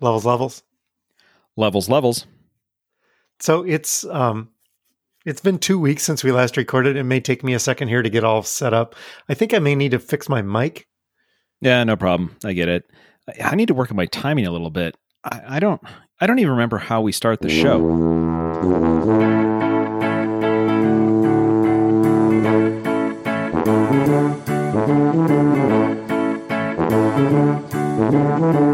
[0.00, 0.62] Levels, levels.
[1.56, 2.26] Levels, levels.
[3.40, 4.50] So it's um
[5.24, 6.96] it's been two weeks since we last recorded.
[6.96, 8.94] It may take me a second here to get all set up.
[9.28, 10.86] I think I may need to fix my mic.
[11.60, 12.36] Yeah, no problem.
[12.44, 12.84] I get it.
[13.28, 14.96] I, I need to work on my timing a little bit.
[15.24, 15.80] I, I don't.
[16.20, 17.80] I don't even remember how we start the show.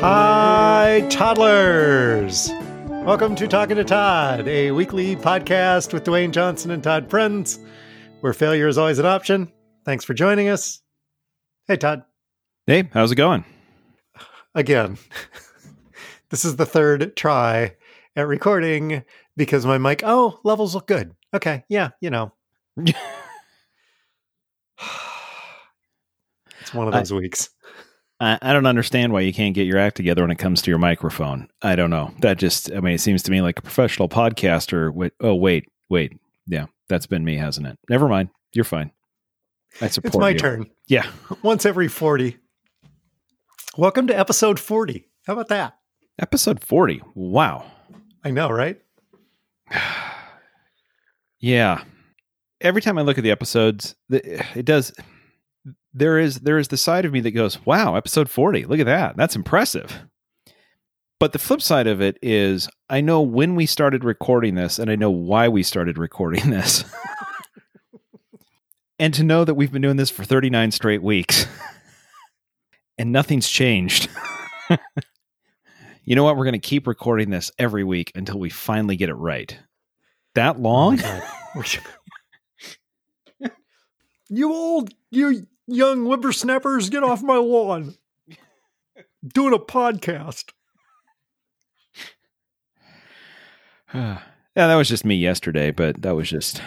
[0.00, 2.50] Hi, toddlers.
[2.86, 7.58] Welcome to Talking to Todd, a weekly podcast with Dwayne Johnson and Todd Friends,
[8.20, 9.50] where failure is always an option.
[9.86, 10.82] Thanks for joining us.
[11.66, 12.04] Hey, Todd.
[12.66, 13.46] Hey, how's it going?
[14.54, 14.98] Again,
[16.28, 17.74] this is the third try
[18.14, 19.02] at recording
[19.34, 21.14] because my mic, oh, levels look good.
[21.32, 21.64] Okay.
[21.70, 22.34] Yeah, you know.
[22.76, 22.94] it's
[26.74, 27.48] one of those weeks.
[28.18, 30.70] I, I don't understand why you can't get your act together when it comes to
[30.70, 31.48] your microphone.
[31.62, 32.12] I don't know.
[32.20, 34.92] That just, I mean, it seems to me like a professional podcaster.
[34.92, 36.12] With, oh, wait, wait.
[36.46, 37.78] Yeah, that's been me, hasn't it?
[37.90, 38.30] Never mind.
[38.54, 38.90] You're fine.
[39.80, 40.38] I support It's my you.
[40.38, 40.66] turn.
[40.86, 41.06] Yeah.
[41.42, 42.36] Once every 40.
[43.76, 45.06] Welcome to episode 40.
[45.26, 45.76] How about that?
[46.18, 47.02] Episode 40.
[47.14, 47.66] Wow.
[48.24, 48.80] I know, right?
[51.38, 51.84] Yeah.
[52.62, 54.90] Every time I look at the episodes, it does.
[55.92, 58.64] There is there is the side of me that goes, "Wow, episode forty!
[58.64, 59.16] Look at that.
[59.16, 60.04] That's impressive."
[61.18, 64.90] But the flip side of it is, I know when we started recording this, and
[64.90, 66.84] I know why we started recording this,
[68.98, 71.46] and to know that we've been doing this for thirty nine straight weeks,
[72.98, 74.10] and nothing's changed.
[76.04, 76.36] you know what?
[76.36, 79.58] We're going to keep recording this every week until we finally get it right.
[80.34, 81.00] That oh long?
[81.02, 81.62] Oh
[84.28, 87.94] you old, you young whippersnappers, get off my lawn.
[89.26, 90.52] Doing a podcast.
[93.94, 94.20] yeah,
[94.54, 96.60] that was just me yesterday, but that was just,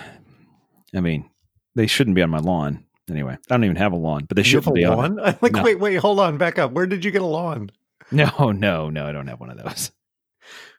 [0.96, 1.30] I mean,
[1.76, 2.86] they shouldn't be on my lawn.
[3.10, 4.98] Anyway, I don't even have a lawn, but they a be on.
[4.98, 5.20] lawn?
[5.20, 5.64] I'm like, No.
[5.64, 6.72] wait, wait, hold on, back up.
[6.72, 7.72] Where did you get a lawn?
[8.12, 9.92] No, no, no, I don't have one of those.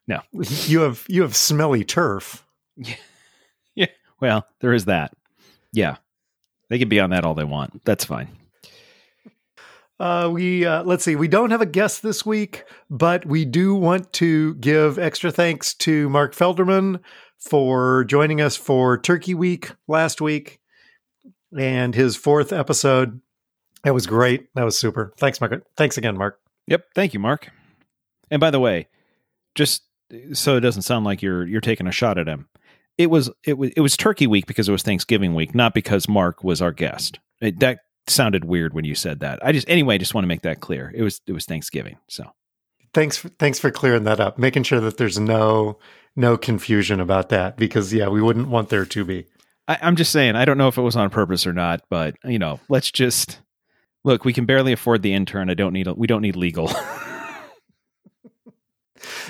[0.09, 2.45] No, you have you have smelly turf.
[2.77, 2.95] Yeah,
[3.75, 3.87] yeah.
[4.21, 5.13] Well, there is that.
[5.73, 5.97] Yeah.
[6.71, 7.85] They can be on that all they want.
[7.85, 8.29] That's fine.
[9.99, 11.15] Uh, we uh, let's see.
[11.15, 15.75] We don't have a guest this week, but we do want to give extra thanks
[15.75, 17.01] to Mark Felderman
[17.37, 20.61] for joining us for Turkey Week last week
[21.59, 23.21] and his fourth episode.
[23.85, 24.49] That was great.
[24.55, 25.13] That was super.
[25.19, 25.63] Thanks, Mark.
[25.77, 26.41] Thanks again, Mark.
[26.67, 26.87] Yep.
[26.95, 27.51] Thank you, Mark.
[28.31, 28.89] And by the way,
[29.55, 29.83] just
[30.33, 32.49] so it doesn't sound like you're you're taking a shot at him.
[33.01, 36.09] It was it was it was Turkey week because it was Thanksgiving week, not because
[36.09, 37.19] Mark was our guest.
[37.41, 39.45] It, that sounded weird when you said that.
[39.45, 40.93] I just anyway, I just want to make that clear.
[40.95, 41.97] It was it was Thanksgiving.
[42.09, 42.31] So
[42.93, 43.17] Thanks.
[43.17, 45.79] For, thanks for clearing that up, making sure that there's no
[46.17, 49.27] no confusion about that because yeah, we wouldn't want there to be.
[49.69, 52.17] I, I'm just saying, I don't know if it was on purpose or not, but
[52.25, 53.41] you know, let's just
[54.05, 54.25] look.
[54.25, 55.51] We can barely afford the intern.
[55.51, 55.87] I don't need.
[55.87, 56.71] A, we don't need legal.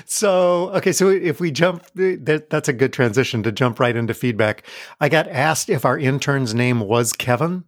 [0.05, 4.13] So, okay, so if we jump, that, that's a good transition to jump right into
[4.13, 4.63] feedback.
[4.99, 7.63] I got asked if our intern's name was Kevin.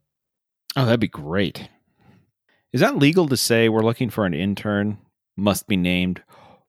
[0.76, 1.70] oh, that'd be great.
[2.72, 4.98] Is that legal to say we're looking for an intern?
[5.38, 6.22] Must be named.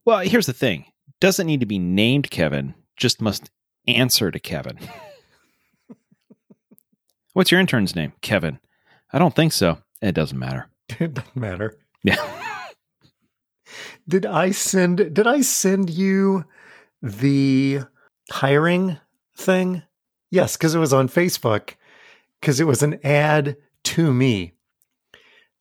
[0.04, 0.84] Well, here's the thing:
[1.20, 2.74] doesn't need to be named Kevin.
[2.96, 3.50] Just must
[3.86, 4.78] answer to Kevin.
[7.32, 8.12] What's your intern's name?
[8.20, 8.60] Kevin.
[9.12, 9.78] I don't think so.
[10.00, 10.68] It doesn't matter.
[11.00, 11.78] It doesn't matter.
[12.02, 12.16] Yeah.
[14.08, 15.14] Did I send?
[15.14, 16.44] Did I send you
[17.02, 17.80] the
[18.30, 18.98] hiring
[19.36, 19.82] thing?
[20.30, 21.74] Yes, because it was on Facebook.
[22.40, 24.52] Because it was an ad to me.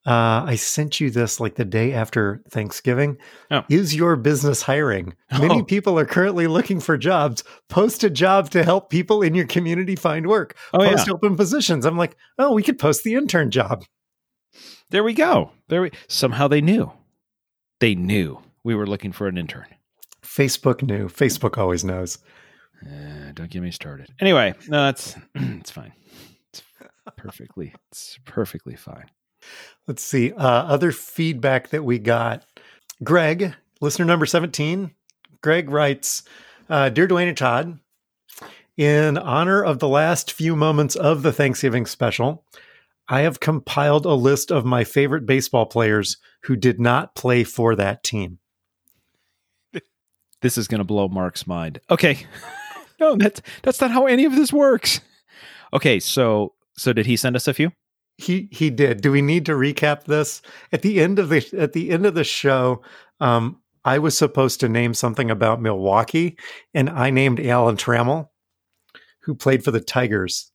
[0.05, 3.17] Uh, I sent you this like the day after Thanksgiving.
[3.49, 3.63] Oh.
[3.69, 5.13] Is your business hiring?
[5.31, 5.63] Many Oh.
[5.63, 7.41] people are currently looking for jobs.
[7.69, 10.57] Post a job to help people in your community find work.
[10.73, 11.13] Oh post yeah.
[11.13, 11.85] open positions.
[11.85, 13.85] I'm like, oh, we could post the intern job.
[14.89, 15.51] There we go.
[15.69, 16.91] There we somehow they knew.
[17.83, 19.67] They knew we were looking for an intern.
[20.21, 21.09] Facebook knew.
[21.09, 22.17] Facebook always knows.
[22.81, 24.07] Uh, don't get me started.
[24.21, 25.91] Anyway, no, that's it's fine.
[26.47, 26.63] It's
[27.17, 29.07] perfectly, it's perfectly fine.
[29.85, 30.31] Let's see.
[30.31, 32.45] Uh, other feedback that we got.
[33.03, 34.91] Greg, listener number 17,
[35.41, 36.23] Greg writes
[36.69, 37.79] uh, Dear Dwayne and Todd,
[38.77, 42.45] in honor of the last few moments of the Thanksgiving special,
[43.09, 47.75] I have compiled a list of my favorite baseball players who did not play for
[47.75, 48.39] that team.
[50.41, 51.79] This is going to blow Mark's mind.
[51.89, 52.27] Okay,
[52.99, 54.99] no, that's that's not how any of this works.
[55.71, 57.71] Okay, so so did he send us a few?
[58.17, 58.99] He he did.
[58.99, 60.41] Do we need to recap this
[60.73, 62.81] at the end of the at the end of the show?
[63.21, 66.37] Um, I was supposed to name something about Milwaukee,
[66.73, 68.29] and I named Alan Trammell,
[69.21, 70.51] who played for the Tigers,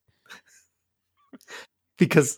[1.99, 2.37] because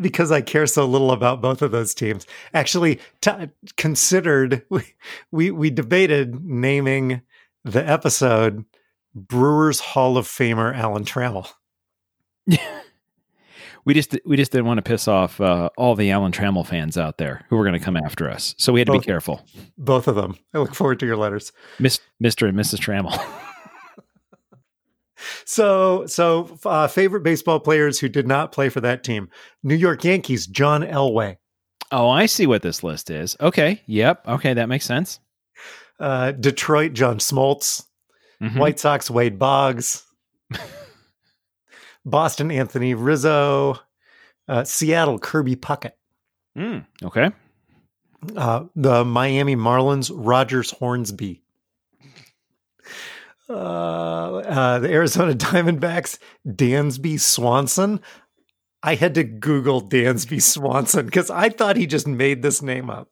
[0.00, 2.26] because I care so little about both of those teams.
[2.54, 4.82] Actually, t- considered we,
[5.30, 7.22] we we debated naming
[7.64, 8.64] the episode
[9.14, 11.50] Brewers Hall of Famer Alan Trammell.
[13.84, 16.96] we just we just didn't want to piss off uh, all the Alan Trammell fans
[16.96, 18.54] out there who were going to come after us.
[18.58, 19.42] So we had to Both- be careful.
[19.76, 20.36] Both of them.
[20.54, 21.52] I look forward to your letters.
[21.78, 22.48] Miss, Mr.
[22.48, 22.78] and Mrs.
[22.78, 23.18] Trammell.
[25.44, 29.28] So, so uh, favorite baseball players who did not play for that team:
[29.62, 31.36] New York Yankees, John Elway;
[31.90, 33.36] oh, I see what this list is.
[33.40, 33.82] Okay.
[33.86, 34.28] Yep.
[34.28, 35.20] Okay, that makes sense.
[36.00, 37.84] uh, Detroit, John Smoltz;
[38.40, 38.58] Mhm.
[38.58, 40.04] White Sox, Wade Boggs;
[42.04, 43.78] Boston, Anthony Rizzo;
[44.48, 45.92] uh, Seattle, Kirby Puckett;
[46.56, 47.30] Mm, okay.
[48.36, 51.42] uh, the Miami Marlins, Rogers Hornsby;
[53.48, 58.00] uh, uh, the Arizona Diamondbacks, Dansby Swanson.
[58.82, 63.10] I had to Google Dansby Swanson because I thought he just made this name up.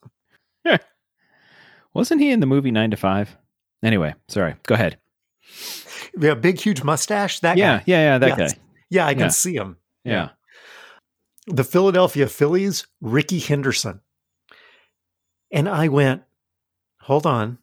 [1.94, 3.36] Wasn't he in the movie Nine to Five?
[3.82, 4.56] Anyway, sorry.
[4.64, 4.98] Go ahead.
[6.18, 7.40] Yeah, big, huge mustache.
[7.40, 7.82] That Yeah, guy.
[7.86, 8.04] yeah, yeah.
[8.12, 8.18] Yeah.
[8.18, 8.52] That Yes.
[8.54, 8.60] guy.
[8.90, 9.28] Yeah, I can Yeah.
[9.28, 9.76] see him.
[10.04, 10.28] Yeah.
[11.46, 14.00] The Philadelphia Phillies, Rickey Henderson.
[15.50, 16.22] And I went,
[17.00, 17.58] hold on.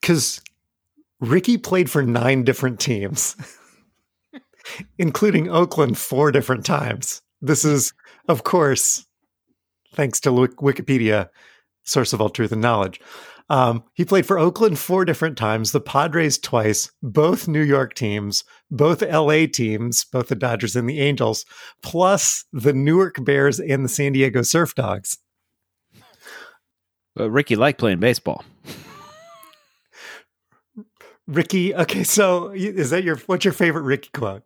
[0.00, 0.40] Because
[1.20, 3.36] Rickey played for nine different teams,
[4.98, 7.22] including Oakland four different times.
[7.40, 7.92] This is,
[8.28, 9.06] of course,
[9.94, 11.28] thanks to Wikipedia,
[11.84, 13.00] source of all truth and knowledge.
[13.50, 18.44] Um, he played for Oakland four different times, the Padres twice, both New York teams,
[18.70, 21.44] both LA teams, both the Dodgers and the Angels,
[21.82, 25.18] plus the Newark Bears and the San Diego Surf Dogs.
[27.16, 28.44] But Rickey liked playing baseball.
[31.30, 34.42] Rickey, okay, so is that your what's your favorite Rickey quote?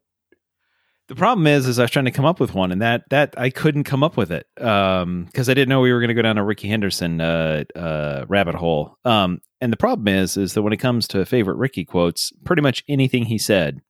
[1.08, 3.34] The problem is, is I was trying to come up with one, and that that
[3.36, 6.22] I couldn't come up with it because I didn't know we were going to go
[6.22, 8.98] down a Rickey Henderson uh, uh, rabbit hole.
[9.04, 12.62] Um, and the problem is, is that when it comes to favorite Rickey quotes, pretty
[12.62, 13.82] much anything he said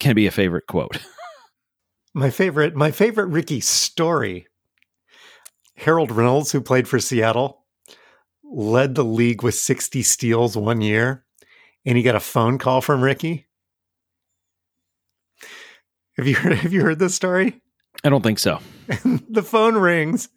[0.00, 0.98] can be a favorite quote.
[2.14, 4.46] My favorite, my favorite Rickey story.
[5.76, 7.64] Harold Reynolds, who played for Seattle,
[8.44, 11.24] led the league with 60 steals one year,
[11.84, 13.46] and he got a phone call from Rickey.
[16.16, 17.60] Have you heard have you heard this story?
[18.04, 18.60] I don't think so.
[19.28, 20.28] the phone rings.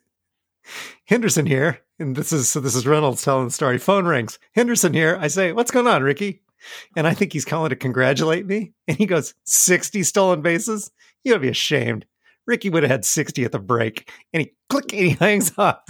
[1.06, 1.80] Henderson here.
[2.00, 3.78] And this is so this is Reynolds telling the story.
[3.78, 4.40] Phone rings.
[4.54, 5.18] Henderson here.
[5.20, 6.42] I say, What's going on, Rickey?
[6.96, 8.74] And I think he's calling to congratulate me.
[8.88, 10.92] And he goes, 60 stolen bases?
[11.24, 12.06] You gotta be ashamed.
[12.48, 14.12] Rickey would have had 60 at the break.
[14.34, 15.88] And he click and he hangs up.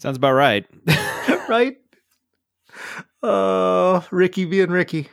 [0.00, 0.66] Sounds about right.
[1.48, 1.76] right?
[3.22, 5.08] Oh, Rickey being Rickey.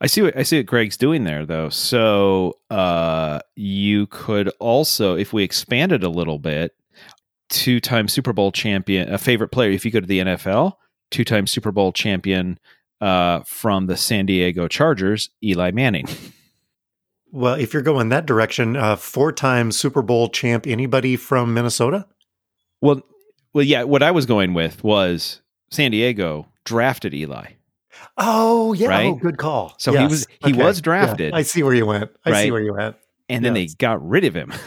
[0.00, 1.68] I see what I see what Greg's doing there though.
[1.68, 6.74] So uh you could also, if we expanded a little bit,
[7.48, 10.72] two time Super Bowl champion, a favorite player, if you go to the NFL,
[11.10, 12.58] two time Super Bowl champion
[13.00, 16.06] uh from the San Diego Chargers, Eli Manning.
[17.34, 22.06] Well, if you're going that direction, uh, four-time Super Bowl champ, anybody from Minnesota?
[22.82, 23.00] Well
[23.54, 25.40] well yeah, what I was going with was
[25.72, 27.52] San Diego drafted Eli.
[28.18, 28.88] Oh, yeah.
[28.88, 29.06] Right?
[29.06, 29.74] Oh, good call.
[29.78, 31.32] So he was- he was drafted.
[31.32, 32.10] Yeah, I see where you went.
[32.26, 32.96] I see where you went.
[33.28, 33.72] and then Yes.
[33.72, 34.52] they got rid of him.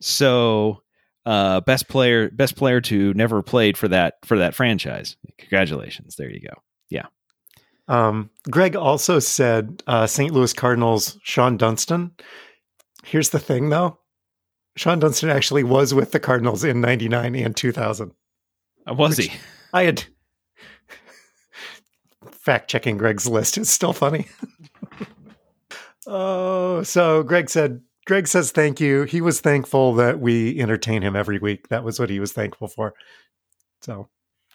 [0.00, 0.82] so,
[1.24, 5.16] uh, best player, best player to never played for that for that franchise.
[5.38, 6.54] Congratulations, there you go.
[6.90, 7.06] Yeah.
[7.88, 10.32] Um, Greg also said uh, St.
[10.32, 12.12] Louis Cardinals Shawon Dunston.
[13.04, 13.98] Here's the thing, though.
[14.78, 18.12] Shawon Dunston actually was with the Cardinals in '99 and 2000.
[18.88, 19.32] Uh, was he?
[19.72, 20.04] I had
[22.30, 24.26] fact checking Greg's list is still funny.
[26.06, 29.02] oh, so Greg said, Greg says thank you.
[29.04, 31.68] He was thankful that we entertain him every week.
[31.68, 32.94] That was what he was thankful for.
[33.82, 34.08] So,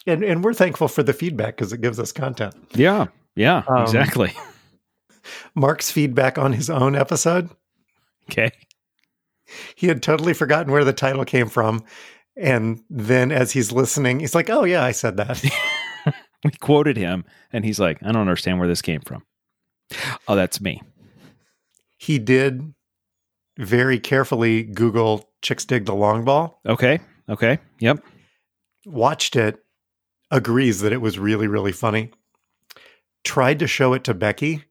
[0.06, 2.54] and and we're thankful for the feedback because it gives us content.
[2.74, 4.32] Yeah, yeah, Um, exactly.
[5.54, 7.50] Mark's feedback on his own episode,
[8.30, 8.50] Okay.
[9.76, 11.84] he had totally forgotten where the title came from.
[12.36, 15.42] And then as he's listening, he's like, "Oh yeah, I said that."
[16.44, 19.22] We quoted him, and he's like, "I don't understand where this came from."
[20.26, 20.82] Oh, that's me.
[21.98, 22.74] he did
[23.58, 26.98] very carefully Google "chicks dig the long ball." Okay.
[27.28, 27.58] Okay.
[27.78, 28.02] Yep.
[28.86, 29.62] watched it
[30.32, 32.10] agrees that it was really, really funny.
[33.22, 34.64] Tried to show it to Becky,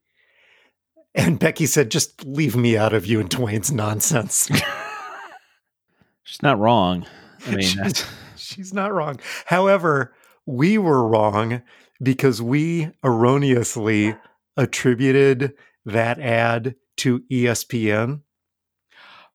[1.15, 4.50] and Becky said, just leave me out of you and Dwayne's nonsense.
[6.24, 7.06] She's not wrong.
[7.48, 8.05] I mean, she's,
[8.36, 9.19] she's not wrong.
[9.45, 10.13] However,
[10.45, 11.62] we were wrong
[12.01, 14.15] because we erroneously
[14.57, 15.53] attributed
[15.86, 18.21] that ad to ESPN.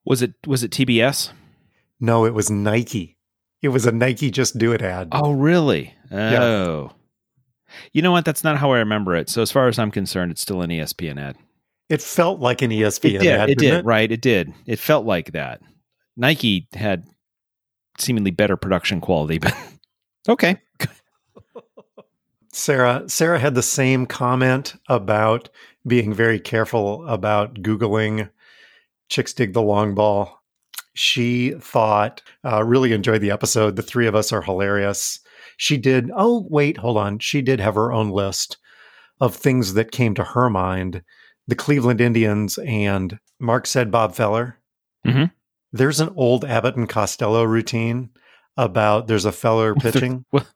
[0.05, 1.31] was it was it TBS?
[2.01, 3.17] No, it was Nike.
[3.63, 5.09] It was a Nike Just Do It ad.
[5.13, 5.95] Oh, really?
[6.13, 6.43] Yeah.
[6.43, 6.93] Oh.
[7.93, 8.25] You know what?
[8.25, 9.29] That's not how I remember it.
[9.31, 11.37] So as far as I'm concerned, it's still an ESPN ad.
[11.89, 13.27] It felt like an ESPN It did.
[13.41, 13.51] ad.
[13.51, 13.85] it did.
[13.85, 14.13] Right.
[14.13, 14.53] It did.
[14.67, 15.61] It felt like that.
[16.17, 17.05] Nike had
[17.99, 19.55] seemingly better production quality, but
[20.29, 20.61] okay.
[22.53, 25.49] Sarah Sarah had the same comment about
[25.87, 28.31] being very careful about googling
[29.09, 30.43] chicks dig the long ball.
[30.95, 33.77] She thought uh, really enjoyed the episode.
[33.77, 35.21] The three of us are hilarious.
[35.59, 36.11] She did.
[36.17, 37.19] Oh wait, hold on.
[37.19, 38.57] She did have her own list
[39.21, 41.03] of things that came to her mind.
[41.47, 44.59] The Cleveland Indians and Mark said Bob Feller.
[45.07, 45.31] Mhm.
[45.73, 48.11] There's an old Abbott and Costello routine
[48.57, 50.25] about there's a feller pitching.
[50.33, 50.47] Well,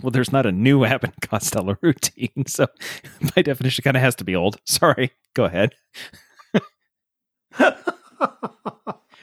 [0.00, 2.66] well, there's not a new Abbott and Costello routine, so
[3.34, 4.58] by definition, kind of has to be old.
[4.64, 5.12] Sorry.
[5.34, 5.74] Go ahead.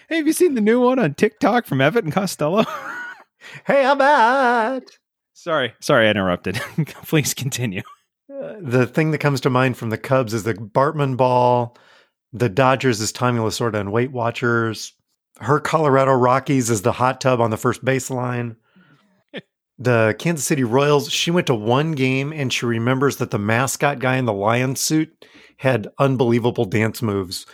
[0.09, 2.63] Hey, have you seen the new one on TikTok from Abbott and Costello?
[3.67, 4.81] hey, I'm at.
[5.33, 6.55] sorry, sorry, I interrupted.
[7.03, 7.83] Please continue.
[8.27, 11.77] Uh, the thing that comes to mind from the Cubs is the Bartman ball.
[12.33, 14.93] The Dodgers is Tommy Lasorda and Weight Watchers.
[15.39, 18.57] Her Colorado Rockies is the hot tub on the first baseline.
[19.79, 23.99] the Kansas City Royals, she went to one game and she remembers that the mascot
[23.99, 25.25] guy in the lion suit
[25.57, 27.45] had unbelievable dance moves.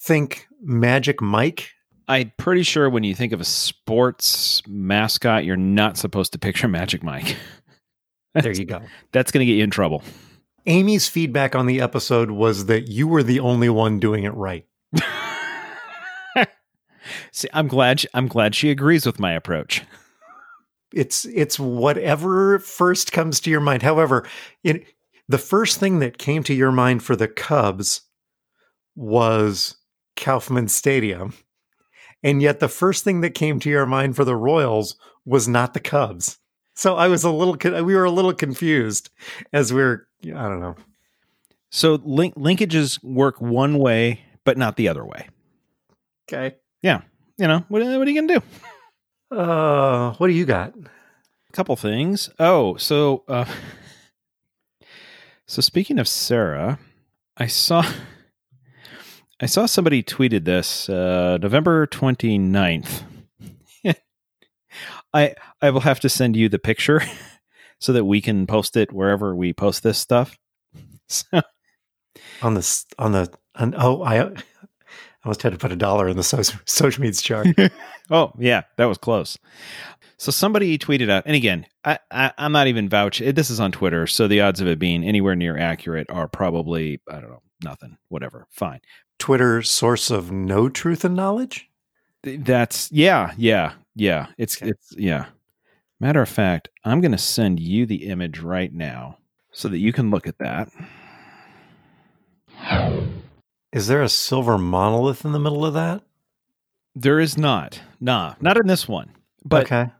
[0.00, 1.70] Think Magic Mike.
[2.08, 6.68] I'm pretty sure when you think of a sports mascot, you're not supposed to picture
[6.68, 7.36] Magic Mike.
[8.34, 8.82] There you go.
[9.12, 10.02] That's going to get you in trouble.
[10.66, 14.66] Amy's feedback on the episode was that you were the only one doing it right.
[17.32, 18.00] See, I'm glad.
[18.00, 19.82] She, I'm glad she agrees with my approach.
[20.92, 23.82] it's it's whatever first comes to your mind.
[23.82, 24.26] However,
[24.62, 24.86] it,
[25.28, 28.02] the first thing that came to your mind for the Cubs
[28.94, 29.76] was
[30.16, 31.34] Kauffman Stadium,
[32.22, 35.74] and yet the first thing that came to your mind for the Royals was not
[35.74, 36.38] the Cubs.
[36.74, 39.10] So I was a little we were a little confused
[39.52, 40.76] as we are I don't know.
[41.70, 45.28] So link, linkages work one way, but not the other way.
[46.28, 46.56] Okay.
[46.84, 47.00] Yeah,
[47.38, 47.82] you know what?
[47.82, 48.40] What are you gonna
[49.30, 49.34] do?
[49.34, 50.74] Uh, what do you got?
[50.76, 52.28] A couple things.
[52.38, 53.46] Oh, so uh,
[55.46, 56.78] so speaking of Sarah,
[57.38, 57.90] I saw
[59.40, 63.04] I saw somebody tweeted this uh, November 29th.
[65.14, 67.00] I I will have to send you the picture
[67.80, 70.36] so that we can post it wherever we post this stuff.
[71.08, 71.40] So,
[72.42, 74.32] On the on the on, oh I I
[75.24, 77.46] almost had to put a dollar in the social social medias chart.
[78.10, 79.38] oh yeah, that was close.
[80.16, 83.20] So somebody tweeted out, and again, I, I I'm not even vouch.
[83.20, 86.28] Eh, this is on Twitter, so the odds of it being anywhere near accurate are
[86.28, 88.80] probably I don't know nothing, whatever, fine.
[89.18, 91.68] Twitter source of no truth and knowledge.
[92.22, 94.26] That's yeah, yeah, yeah.
[94.38, 94.70] It's Okay.
[94.70, 95.26] it's yeah.
[96.00, 99.18] Matter of fact, I'm going to send you the image right now
[99.52, 100.68] so that you can look at that.
[103.74, 106.02] Is there a silver monolith in the middle of that?
[106.94, 109.10] There is not, nah, not in this one.
[109.44, 109.90] But okay,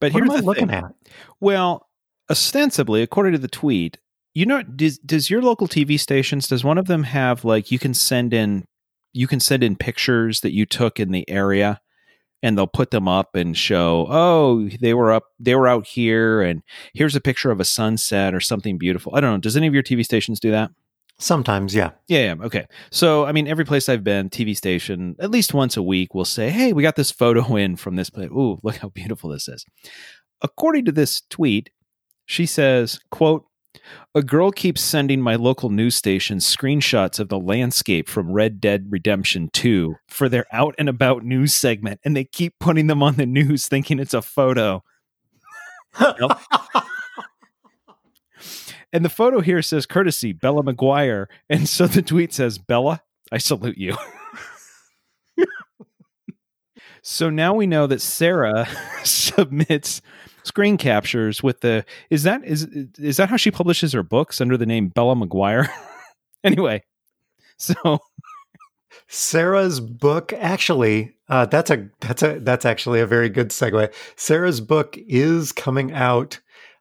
[0.00, 0.76] but what here's am I looking thing.
[0.76, 0.94] at?
[1.40, 1.88] Well,
[2.30, 3.96] ostensibly, according to the tweet,
[4.34, 7.78] you know, does does your local TV stations does one of them have like you
[7.78, 8.66] can send in
[9.14, 11.80] you can send in pictures that you took in the area
[12.42, 16.42] and they'll put them up and show, oh, they were up they were out here
[16.42, 19.14] and here's a picture of a sunset or something beautiful.
[19.14, 19.38] I don't know.
[19.38, 20.70] Does any of your TV stations do that?
[21.20, 21.90] Sometimes, yeah.
[22.08, 22.66] Yeah, yeah, okay.
[22.90, 26.24] So, I mean, every place I've been, TV station, at least once a week will
[26.24, 28.30] say, "Hey, we got this photo in from this place.
[28.30, 29.64] Ooh, look how beautiful this is."
[30.42, 31.70] According to this tweet,
[32.26, 33.44] she says, "quote
[34.14, 38.86] A girl keeps sending my local news station screenshots of the landscape from Red Dead
[38.90, 43.16] Redemption 2 for their out and about news segment, and they keep putting them on
[43.16, 44.82] the news thinking it's a photo."
[48.92, 51.26] And the photo here says courtesy Bella McGuire.
[51.48, 53.96] And so the tweet says, Bella, I salute you.
[57.02, 58.68] so now we know that Sarah
[59.04, 60.02] submits
[60.42, 62.64] screen captures with the is that is
[62.98, 65.68] is that how she publishes her books under the name Bella McGuire?
[66.44, 66.82] anyway,
[67.56, 68.00] so
[69.08, 73.92] Sarah's book actually uh, that's a that's a that's actually a very good segue.
[74.16, 76.40] Sarah's book is coming out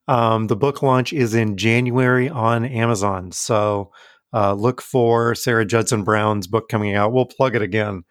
[0.09, 3.31] Um, the book launch is in January on Amazon.
[3.31, 3.91] So
[4.33, 7.13] uh, look for Sarah Judson Brown's book coming out.
[7.13, 8.03] We'll plug it again.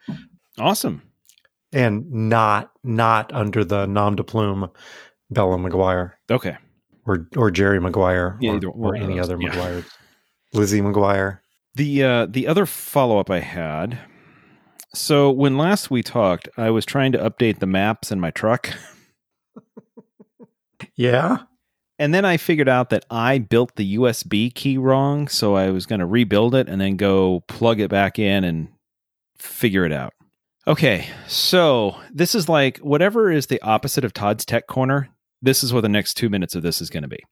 [0.59, 1.03] Awesome.
[1.73, 4.71] And not not under the nom de plume
[5.31, 6.57] Bella McGuire Okay.
[7.07, 9.51] or or Jerry Maguire Yeah, or, or any other yeah.
[9.51, 9.85] McGuires.
[10.55, 11.41] Lizzie McGuire.
[11.75, 13.99] The uh, the other follow up I had.
[14.95, 18.71] So when last we talked, I was trying to update the maps in my truck,
[20.97, 21.39] Yeah.
[21.99, 25.29] And then I figured out that I built the USB key wrong.
[25.29, 28.69] So I was going to rebuild it and then go plug it back in and
[29.39, 30.15] figure it out.
[30.67, 35.09] Okay, so this is like whatever is the opposite of Todd's Tech Corner.
[35.41, 37.25] This is what the next two minutes of this is going to be.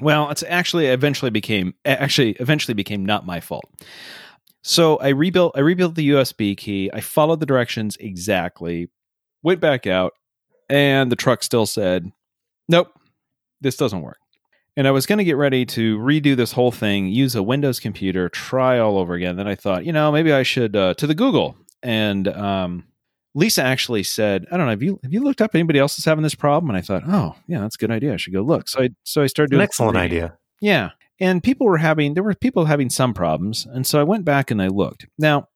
[0.00, 3.64] Well, it's actually eventually became actually eventually became not my fault.
[4.62, 6.90] So I rebuilt I rebuilt the USB key.
[6.92, 8.88] I followed the directions exactly.
[9.42, 10.14] Went back out
[10.70, 12.10] and the truck still said,
[12.68, 12.98] "Nope.
[13.60, 14.18] This doesn't work."
[14.76, 17.80] And I was going to get ready to redo this whole thing, use a Windows
[17.80, 19.36] computer, try all over again.
[19.36, 21.56] Then I thought, you know, maybe I should uh, to the Google.
[21.82, 22.84] And um,
[23.34, 24.70] Lisa actually said, "I don't know.
[24.70, 27.02] Have you have you looked up anybody else that's having this problem?" And I thought,
[27.06, 28.14] "Oh, yeah, that's a good idea.
[28.14, 30.18] I should go look." So I so I started An doing excellent some reading.
[30.18, 30.38] idea.
[30.60, 30.90] Yeah.
[31.22, 33.66] And people were having, there were people having some problems.
[33.66, 35.04] And so I went back and I looked.
[35.18, 35.48] Now,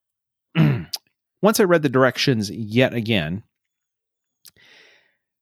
[1.41, 3.45] once I read the directions yet again,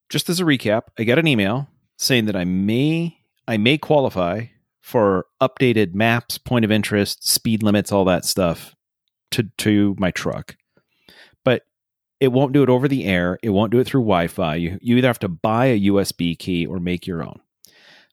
[0.08, 1.68] just as a recap, I got an email
[2.02, 4.46] saying that I may, I may qualify
[4.80, 8.74] for updated maps, point of interest, speed limits, all that stuff
[9.30, 10.56] to, to my truck.
[11.44, 11.62] But
[12.20, 13.38] it won't do it over the air.
[13.42, 14.56] It won't do it through Wi Fi.
[14.56, 17.40] You, you either have to buy a USB key or make your own.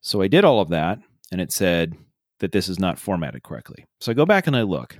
[0.01, 0.99] So I did all of that
[1.31, 1.97] and it said
[2.39, 3.85] that this is not formatted correctly.
[3.99, 4.99] So I go back and I look.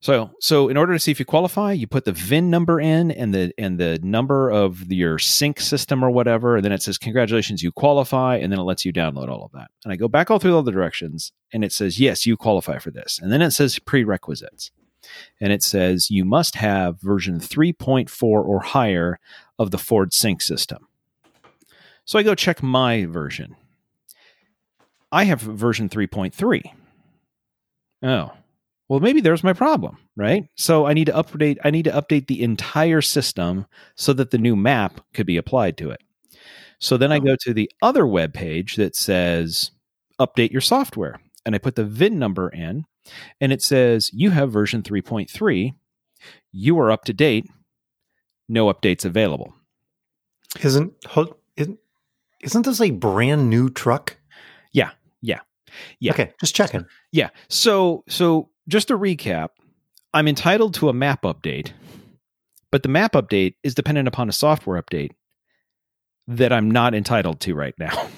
[0.00, 3.10] So so in order to see if you qualify, you put the VIN number in
[3.10, 6.98] and the and the number of your sync system or whatever, and then it says
[6.98, 9.70] congratulations, you qualify, and then it lets you download all of that.
[9.84, 12.78] And I go back all through all the directions, and it says yes, you qualify
[12.78, 14.70] for this, and then it says prerequisites,
[15.40, 19.18] and it says you must have version 3.4 or higher
[19.58, 20.86] of the Ford Sync system.
[22.04, 23.56] So I go check my version.
[25.10, 26.62] I have version 3.3.
[28.02, 28.32] Oh.
[28.88, 30.48] Well, maybe there's my problem, right?
[30.56, 34.38] So I need to update I need to update the entire system so that the
[34.38, 36.00] new map could be applied to it.
[36.78, 39.70] So then I go to the other web page that says
[40.20, 42.84] update your software and I put the VIN number in
[43.40, 45.74] and it says you have version 3.3.
[46.52, 47.46] You are up to date.
[48.48, 49.54] No updates available.
[50.62, 50.92] Isn't
[51.56, 51.78] isn't
[52.40, 54.16] isn't this a brand new truck?
[54.72, 55.40] Yeah, yeah,
[56.00, 56.12] yeah.
[56.12, 56.86] Okay, just checking.
[57.12, 57.30] Yeah.
[57.48, 59.50] So so just to recap,
[60.12, 61.72] I'm entitled to a map update,
[62.70, 65.12] but the map update is dependent upon a software update
[66.26, 68.08] that I'm not entitled to right now.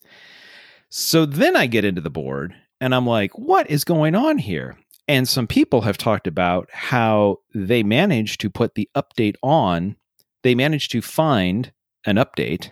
[0.90, 4.76] so then I get into the board and I'm like, what is going on here?
[5.08, 9.96] And some people have talked about how they managed to put the update on,
[10.42, 11.72] they managed to find
[12.04, 12.70] an update,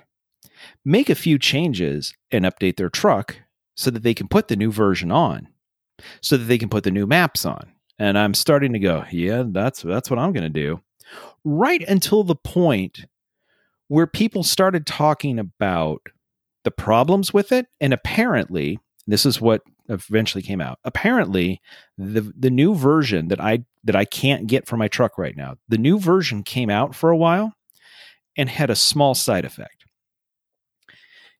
[0.84, 3.36] make a few changes, and update their truck
[3.76, 5.48] so that they can put the new version on,
[6.20, 7.72] so that they can put the new maps on.
[7.98, 10.80] And I'm starting to go, yeah, that's that's what I'm going to do.
[11.44, 13.06] Right until the point
[13.88, 16.00] where people started talking about
[16.64, 20.78] the problems with it, and apparently, this is what eventually came out.
[20.84, 21.60] Apparently,
[21.98, 25.56] the the new version that I that I can't get for my truck right now,
[25.68, 27.52] the new version came out for a while
[28.36, 29.84] and had a small side effect.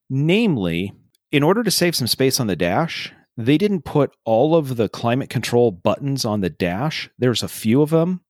[0.09, 0.93] Namely,
[1.31, 4.89] in order to save some space on the dash, they didn't put all of the
[4.89, 7.09] climate control buttons on the dash.
[7.17, 8.21] There's a few of them,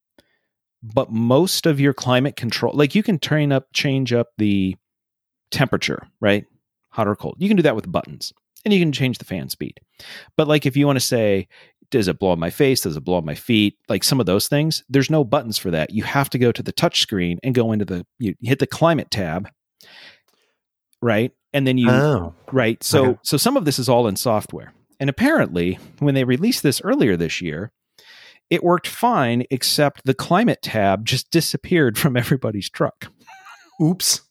[0.83, 4.75] but most of your climate control, like you can turn up, change up the
[5.49, 6.45] temperature, right?
[6.91, 7.35] Hot or cold.
[7.39, 8.31] You can do that with buttons
[8.63, 9.79] and you can change the fan speed.
[10.37, 11.47] But like if you want to say,
[11.89, 12.81] does it blow on my face?
[12.81, 13.77] Does it blow on my feet?
[13.89, 15.89] Like some of those things, there's no buttons for that.
[15.89, 18.67] You have to go to the touch screen and go into the, you hit the
[18.67, 19.49] climate tab,
[21.01, 21.31] right?
[21.53, 23.19] And then you, Oh, right so Okay.
[23.23, 27.17] so some of this is all in software and apparently when they released this earlier
[27.17, 27.73] this year
[28.51, 33.07] it worked fine except the climate tab just disappeared from everybody's truck.
[33.81, 34.21] Oops.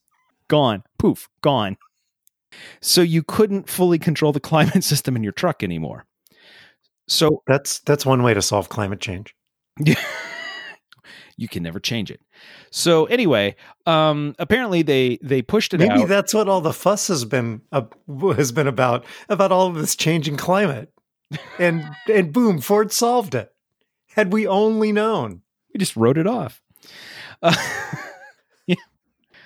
[0.46, 0.84] gone.
[0.98, 1.28] Poof.
[1.40, 1.76] Gone.
[2.82, 6.04] So you couldn't fully control the climate system in your truck anymore.
[7.08, 9.34] So That's that's one way to solve climate change.
[11.40, 12.20] you can never change it
[12.70, 17.08] so anyway um apparently they they pushed it Maybe out that's what all the fuss
[17.08, 17.82] has been uh,
[18.36, 20.92] has been about about all of this changing climate,
[21.58, 23.52] and and boom, Ford solved it.
[24.14, 25.40] Had we only known.
[25.72, 26.60] we just wrote it off
[27.42, 27.56] uh.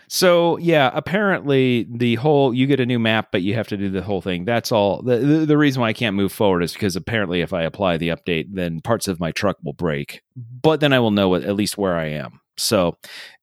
[0.08, 3.88] So yeah, apparently the whole you get a new map, but you have to do
[3.90, 4.44] the whole thing.
[4.44, 5.02] That's all.
[5.02, 7.96] The, the the reason why I can't move forward is because apparently if I apply
[7.96, 10.22] the update, then parts of my truck will break.
[10.36, 12.40] But then I will know at least where I am.
[12.56, 12.96] So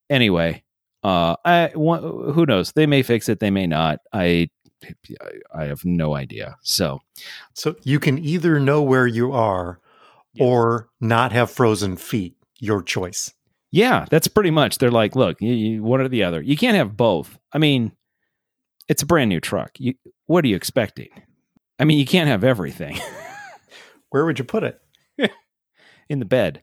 [0.10, 0.64] anyway,
[1.04, 2.72] uh, I who knows?
[2.74, 3.40] They may fix it.
[3.40, 4.00] They may not.
[4.14, 4.50] I
[5.54, 6.58] I have no idea.
[6.62, 7.00] So
[7.54, 9.80] So you can either know where you are
[10.34, 10.46] Yes.
[10.48, 12.36] or not have frozen feet.
[12.60, 13.34] Your choice.
[13.72, 14.78] Yeah, that's pretty much.
[14.78, 16.42] They're like, look, you, you, one or the other.
[16.42, 17.40] You can't have both.
[17.54, 17.94] I mean,
[18.90, 19.72] it's a brand new truck.
[19.80, 19.94] You,
[20.26, 21.10] what are you expecting?
[21.80, 23.00] I mean, you can't have everything
[24.10, 24.80] Where would you put it?
[26.10, 26.62] in the bed.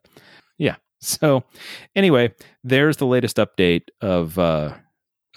[0.59, 0.77] Yeah.
[1.01, 1.45] So,
[1.97, 4.75] anyway, there's the latest update of uh,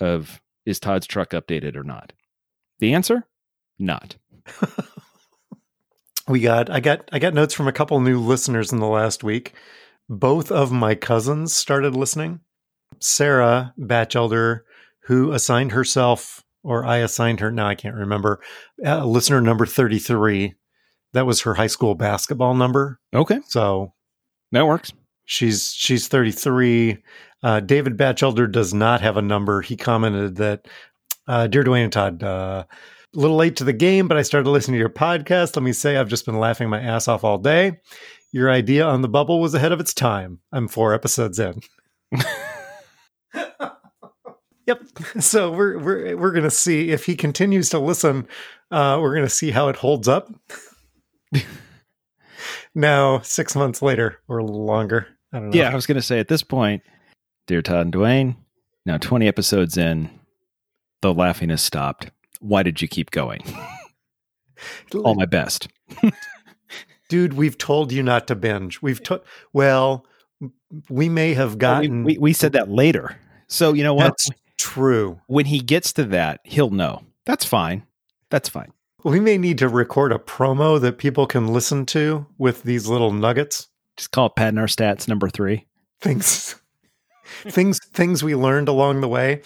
[0.01, 2.11] of is Todd's truck updated or not?
[2.79, 3.25] The answer,
[3.79, 4.17] not.
[6.27, 9.23] We got I got I got notes from a couple new listeners in the last
[9.23, 9.53] week.
[10.11, 12.41] Both of my cousins started listening.
[12.99, 14.65] Sarah Batchelder,
[15.03, 18.41] who assigned herself or I assigned her, now I can't remember,
[18.85, 20.53] uh, listener number 33.
[21.13, 22.99] That was her high school basketball number.
[23.13, 23.93] Okay, So
[24.51, 24.91] that works.
[25.23, 26.97] She's she's 33.
[27.41, 29.61] Uh, David Batchelder does not have a number.
[29.61, 30.67] He commented that,
[31.25, 32.65] uh, dear Dwayne and Todd, uh,
[33.15, 35.55] a little late to the game, but I started listening to your podcast.
[35.55, 37.79] Let me say, I've just been laughing my ass off all day.
[38.31, 40.39] Your idea on the bubble was ahead of its time.
[40.51, 41.61] I'm four episodes in.
[44.65, 44.81] yep.
[45.19, 48.27] So we're we're we're gonna see if he continues to listen.
[48.69, 50.33] Uh, we're gonna see how it holds up.
[52.75, 55.07] now, six months later or longer.
[55.33, 55.57] I don't know.
[55.57, 56.83] Yeah, I was going to say at this point,
[57.47, 58.35] dear Todd and Dwayne,
[58.85, 60.09] now 20 episodes in,
[61.01, 62.11] the laughing has stopped.
[62.39, 63.41] Why did you keep going?
[65.03, 65.67] All my best.
[67.11, 69.21] Dude we've told you not to binge we've told
[69.51, 70.05] well
[70.89, 73.17] we may have gotten we, we said that later.
[73.47, 74.03] So, you know what?
[74.03, 77.03] that's true when he gets to that, he'll know.
[77.25, 77.83] That's fine.
[78.29, 78.71] That's fine.
[79.03, 83.11] we may need to record a promo that people can listen to with these little
[83.11, 85.67] nuggets Just call it Patting Our Stats number three.
[85.99, 86.55] things
[87.25, 89.41] things things we learned along the way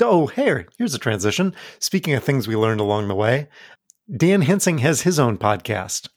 [0.00, 3.48] oh here here's a transition speaking of things we learned along the way
[4.14, 6.08] dan hensing has his own podcast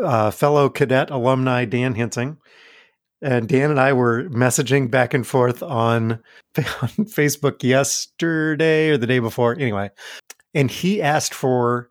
[0.00, 2.38] uh, fellow cadet alumni dan hensing
[3.20, 6.12] and dan and i were messaging back and forth on,
[6.56, 9.90] on facebook yesterday or the day before anyway
[10.54, 11.88] and he asked for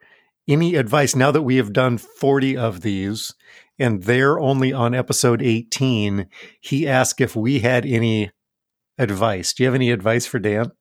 [0.47, 1.15] any advice.
[1.15, 3.33] Now that we have done 40 of these
[3.79, 6.27] and they're only on episode 18
[6.59, 8.31] he asked if we had any
[8.97, 9.53] advice.
[9.53, 10.71] Do you have any advice for dan?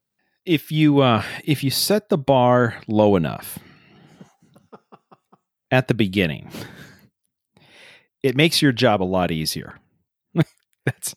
[0.45, 3.59] If you uh if you set the bar low enough
[5.70, 6.50] at the beginning,
[8.22, 9.78] it makes your job a lot easier.
[10.85, 11.14] that's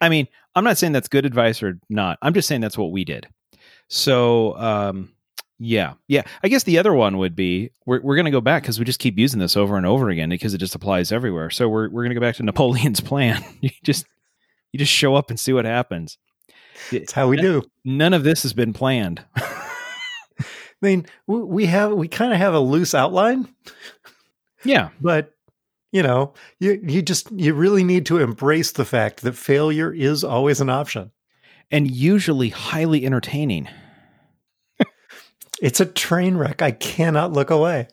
[0.00, 2.18] I mean, I'm not saying that's good advice or not.
[2.22, 3.28] I'm just saying that's what we did.
[3.88, 5.10] So, um
[5.62, 5.92] yeah.
[6.08, 6.22] Yeah.
[6.42, 8.84] I guess the other one would be we're we're going to go back cuz we
[8.86, 11.50] just keep using this over and over again because it just applies everywhere.
[11.50, 13.44] So we're we're going to go back to Napoleon's plan.
[13.60, 14.06] you just
[14.72, 16.16] you just show up and see what happens.
[16.90, 19.22] It's how we do None of this has been planned.
[20.82, 23.48] I mean we have we kind of have a loose outline
[24.64, 24.90] yeah.
[25.00, 25.34] but
[25.92, 30.22] you know you you just you really need to embrace the fact that failure is
[30.24, 31.10] always an option
[31.70, 33.68] And usually highly entertaining.
[35.62, 37.88] it's a train wreck i cannot look away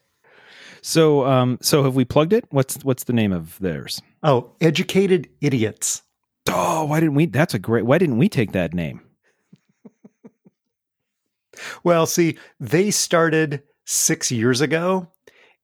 [0.81, 2.45] So um so have we plugged it?
[2.49, 4.01] What's what's the name of theirs?
[4.23, 6.03] oh educated idiots
[6.49, 9.01] Oh, why didn't we that's a great why didn't we take that name?
[11.83, 15.11] Well, see, they started six years ago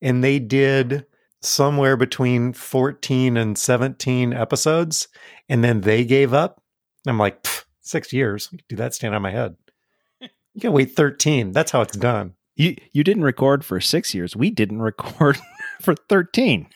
[0.01, 1.05] and they did
[1.41, 5.07] somewhere between 14 and 17 episodes.
[5.49, 6.61] And then they gave up.
[7.05, 7.45] I'm like,
[7.81, 8.49] six years.
[8.69, 9.55] Do that stand on my head.
[10.53, 11.51] You can wait 13.
[11.51, 12.33] That's how it's done.
[12.55, 14.35] You you didn't record for 6 years.
[14.35, 15.37] We didn't record
[15.81, 16.67] for 13.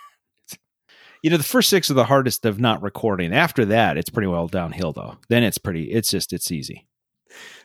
[1.23, 3.33] You know, the first 6 are the hardest of not recording.
[3.33, 5.17] After that, it's pretty well downhill though.
[5.29, 6.86] Then it's pretty it's just it's easy.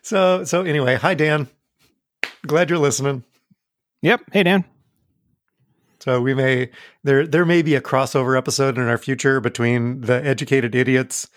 [0.02, 1.48] So, so anyway, hi, Dan.
[2.46, 3.24] Glad you're listening.
[4.02, 4.22] Yep.
[4.32, 4.64] Hey Dan.
[6.00, 6.70] So we may
[7.04, 11.28] there there may be a crossover episode in our future between the educated idiots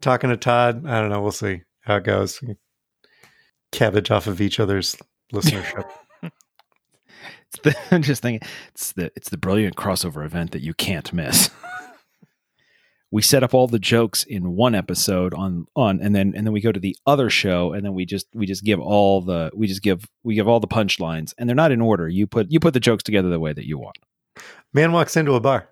[0.00, 0.86] talking to Todd.
[0.86, 1.20] I don't know.
[1.20, 2.40] We'll see how it goes.
[3.72, 4.96] Cabbage off of each other's
[5.32, 5.84] listenership.
[7.54, 11.12] It's the, I'm just thinking it's the it's the brilliant crossover event that you can't
[11.12, 11.50] miss.
[13.14, 16.52] we set up all the jokes in one episode on on and then and then
[16.52, 19.52] we go to the other show and then we just we just give all the
[19.54, 22.08] we just give we give all the punchlines and they're not in order.
[22.08, 23.98] You put you put the jokes together the way that you want.
[24.72, 25.68] Man walks into a bar.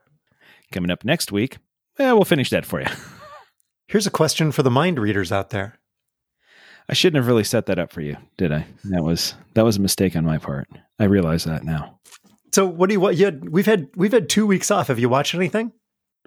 [0.71, 1.59] Coming up next week,
[1.99, 2.87] well, we'll finish that for you.
[3.89, 5.81] Here's a question for the mind readers out there.
[6.89, 8.67] I shouldn't have really set that up for you, did I?
[8.85, 10.69] That was that was a mistake on my part.
[11.01, 11.99] I realize that now.
[12.55, 14.87] So what do you what you had, we've had we've had two weeks off.
[14.87, 15.73] Have you watched anything?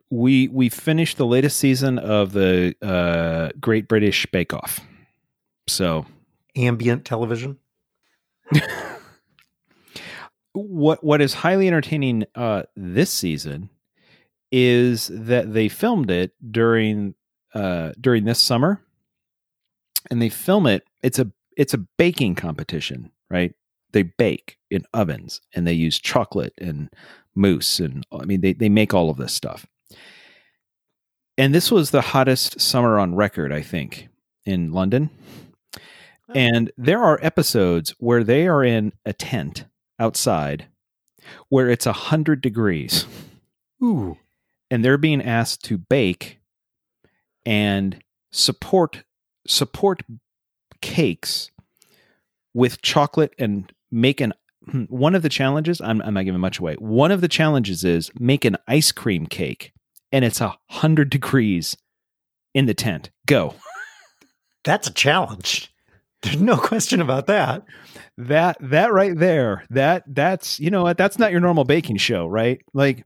[0.09, 4.79] We we finished the latest season of the uh, Great British Bake Off.
[5.67, 6.05] So
[6.55, 7.57] Ambient television.
[10.53, 13.69] what what is highly entertaining uh, this season
[14.51, 17.13] is that they filmed it during
[17.53, 18.81] uh, during this summer,
[20.09, 20.83] and they film it.
[21.03, 23.53] It's a it's a baking competition, right?
[23.91, 26.89] They bake in ovens, and they use chocolate and
[27.35, 29.65] mousse, and I mean they they make all of this stuff.
[31.37, 34.07] And this was the hottest summer on record, I think,
[34.45, 35.09] in London.
[36.33, 39.65] And there are episodes where they are in a tent
[39.99, 40.67] outside
[41.49, 43.05] where it's a hundred degrees.
[43.83, 44.17] Ooh.
[44.71, 46.39] And they're being asked to bake
[47.45, 49.03] and support
[49.47, 50.01] support
[50.81, 51.51] cakes
[52.53, 54.33] with chocolate and make an
[54.69, 57.83] hmm, one of the challenges I'm, I'm not giving much away one of the challenges
[57.83, 59.71] is make an ice cream cake
[60.15, 61.75] and it's a hundred degrees
[62.53, 63.11] in the tent.
[63.27, 63.53] Go.
[64.63, 65.73] That's a challenge.
[66.21, 67.63] There's no question about that.
[68.17, 70.97] that that right there that that's you know what?
[70.97, 72.61] That's not your normal baking show right?
[72.73, 73.05] Like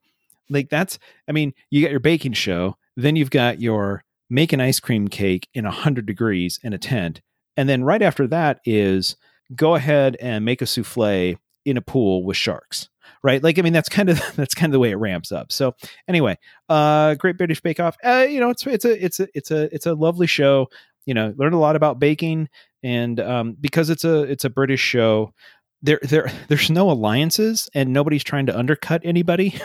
[0.49, 4.61] like that's i mean you got your baking show then you've got your make an
[4.61, 7.21] ice cream cake in a 100 degrees in a tent
[7.55, 9.15] and then right after that is
[9.55, 12.89] go ahead and make a souffle in a pool with sharks
[13.23, 13.43] right?
[13.43, 15.51] Like i mean that's kind of that's kind of the way it ramps up.
[15.51, 15.75] So
[16.07, 19.51] anyway uh great british bake off uh you know it's it's a it's a it's
[19.51, 20.67] a it's a lovely show.
[21.05, 22.49] You know learn a lot about baking
[22.83, 25.33] and um because it's a it's a british show
[25.81, 29.59] there there there's no alliances and nobody's trying to undercut anybody.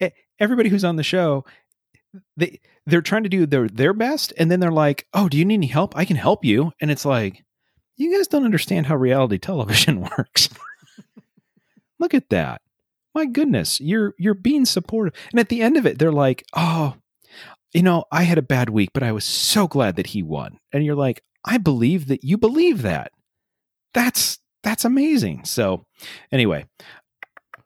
[0.38, 1.44] Everybody who's on the show
[2.36, 5.44] they they're trying to do their their best and then they're like oh do you
[5.44, 5.96] need any help?
[5.96, 6.72] I can help you.
[6.80, 7.44] And it's like
[7.96, 10.48] you guys don't understand how reality television works
[11.98, 12.60] look at that
[13.14, 16.94] my goodness you're you're being supportive and at the end of it they're like oh
[17.72, 20.58] you know i had a bad week but i was so glad that he won
[20.72, 23.10] and you're like i believe that you believe that
[23.94, 25.84] that's that's amazing so
[26.32, 26.64] anyway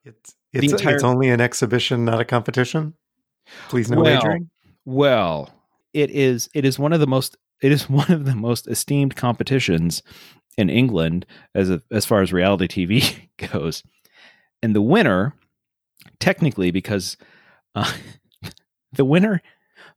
[0.04, 2.94] It's it's, entire- it's only an exhibition, not a competition.
[3.68, 4.50] Please no Well, wagering.
[4.84, 5.48] Well,
[5.92, 9.14] it is it is one of the most it is one of the most esteemed
[9.14, 10.02] competitions
[10.58, 13.82] in England as a, as far as reality TV goes.
[14.62, 15.34] And the winner
[16.18, 17.16] technically because
[17.74, 17.92] uh,
[18.92, 19.42] the winner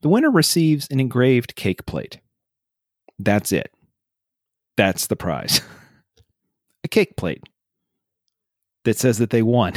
[0.01, 2.19] the winner receives an engraved cake plate.
[3.19, 3.71] That's it.
[4.75, 5.61] That's the prize.
[6.83, 7.43] a cake plate
[8.85, 9.73] that says that they won.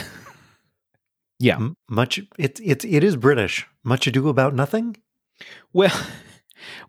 [1.39, 1.57] yeah.
[1.57, 3.67] M- Much it's it's it is British.
[3.85, 4.97] Much ado about nothing.
[5.73, 5.95] Well,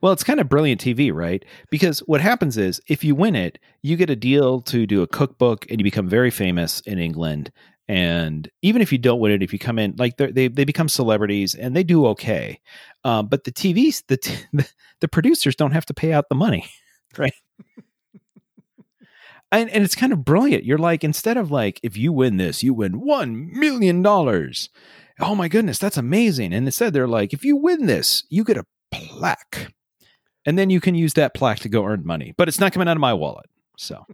[0.02, 1.44] well, it's kind of brilliant TV, right?
[1.70, 5.08] Because what happens is if you win it, you get a deal to do a
[5.08, 7.52] cookbook and you become very famous in England.
[7.88, 10.90] And even if you don't win it, if you come in, like they they become
[10.90, 12.60] celebrities and they do okay.
[13.04, 14.70] Um, but the TVs, the, t- the
[15.00, 16.70] the producers don't have to pay out the money,
[17.18, 17.34] right?
[19.52, 20.66] and, and it's kind of brilliant.
[20.66, 24.70] You're like, instead of like, if you win this, you win one million dollars.
[25.20, 26.54] Oh my goodness, that's amazing.
[26.54, 29.74] And instead, they're like, if you win this, you get a plaque.
[30.46, 32.34] And then you can use that plaque to go earn money.
[32.38, 33.48] But it's not coming out of my wallet.
[33.78, 34.06] So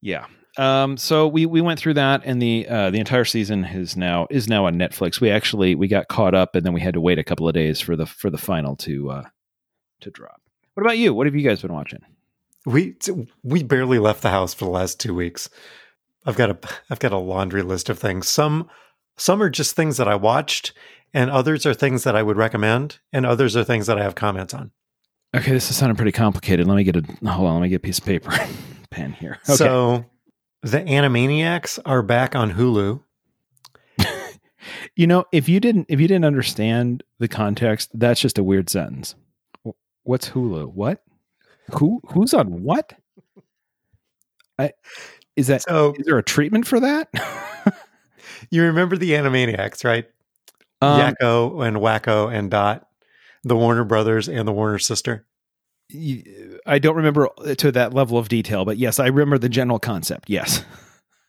[0.00, 0.26] yeah.
[0.56, 4.26] Um, so we we went through that and the uh, the entire season is now
[4.30, 5.20] is now on Netflix.
[5.20, 7.54] We actually we got caught up and then we had to wait a couple of
[7.54, 9.24] days for the for the final to uh
[10.00, 10.40] to drop.
[10.74, 11.12] What about you?
[11.12, 12.00] What have you guys been watching?
[12.66, 12.96] We
[13.42, 15.48] we barely left the house for the last two weeks.
[16.24, 18.28] I've got a I've got a laundry list of things.
[18.28, 18.68] Some
[19.16, 20.72] some are just things that I watched,
[21.12, 24.14] and others are things that I would recommend, and others are things that I have
[24.14, 24.72] comments on.
[25.34, 26.66] Okay, this is sounding pretty complicated.
[26.66, 27.54] Let me get a hold on.
[27.54, 28.32] Let me get a piece of paper,
[28.90, 29.38] pen here.
[29.48, 29.56] Okay.
[29.56, 30.04] So,
[30.64, 33.02] the Animaniacs are back on Hulu.
[34.96, 38.70] you know, if you didn't if you didn't understand the context, that's just a weird
[38.70, 39.14] sentence.
[40.04, 40.72] What's Hulu?
[40.72, 41.02] What?
[41.74, 42.94] Who who's on what?
[44.58, 44.72] I
[45.36, 47.08] is that So is there a treatment for that?
[48.50, 50.06] you remember the Animaniacs, right?
[50.80, 52.88] Um, Yakko and Wakko and Dot,
[53.42, 55.26] the Warner Brothers and the Warner sister.
[55.92, 60.30] I don't remember to that level of detail, but yes, I remember the general concept.
[60.30, 60.64] Yes.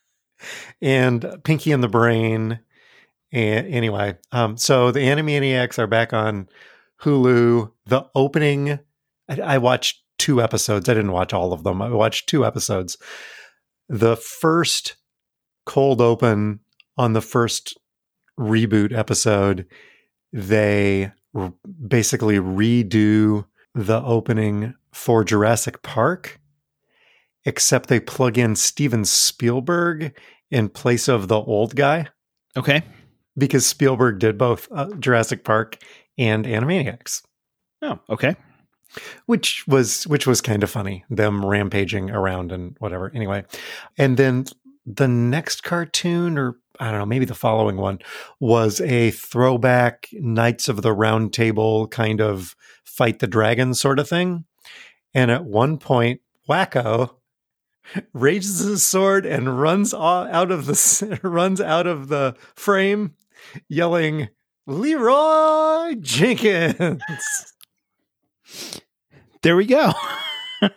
[0.81, 2.59] and Pinky and the Brain.
[3.31, 6.47] And anyway, um, so the Animaniacs are back on
[7.01, 7.71] Hulu.
[7.85, 8.79] The opening,
[9.29, 10.87] I, I watched two episodes.
[10.87, 11.81] I didn't watch all of them.
[11.81, 12.97] I watched two episodes.
[13.89, 14.95] The first
[15.65, 16.61] cold open
[16.97, 17.77] on the first
[18.39, 19.65] reboot episode,
[20.31, 21.53] they r-
[21.87, 26.39] basically redo the opening for Jurassic Park,
[27.43, 30.17] except they plug in Steven Spielberg
[30.49, 32.07] in place of the old guy
[32.55, 32.83] Okay.
[33.37, 35.77] because Spielberg did both uh, Jurassic Park
[36.17, 37.21] and Animaniacs,
[37.81, 38.35] Oh, okay.
[39.25, 41.03] which was which was kind of funny.
[41.09, 43.11] Them rampaging around and whatever.
[43.13, 43.43] Anyway,
[43.97, 44.45] and then
[44.85, 47.99] the next cartoon, or I don't know, maybe the following one,
[48.39, 52.55] was a throwback Knights of the Round Table kind of
[52.95, 54.45] fight the dragon sort of thing.
[55.13, 57.15] And at one point, Wakko
[58.13, 63.15] raises his sword and runs out of the runs out of the frame,
[63.67, 64.29] yelling,
[64.65, 67.01] "Leroy Jenkins!"
[69.41, 69.91] There we go.
[70.61, 70.73] and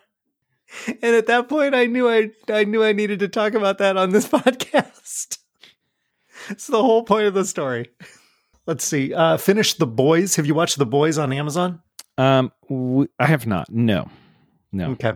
[1.02, 4.11] at that point, I knew I I knew I needed to talk about that on
[4.11, 5.38] this podcast.
[6.50, 7.88] It's the whole point of the story.
[8.66, 9.14] Let's see.
[9.14, 10.37] Uh, finish the boys.
[10.37, 11.81] Have you watched the boys on Amazon?
[12.18, 13.70] Um, w- I have not.
[13.72, 14.11] No,
[14.72, 14.90] no.
[14.92, 15.14] Okay.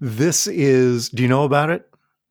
[0.00, 1.08] This is.
[1.08, 1.88] Do you know about it?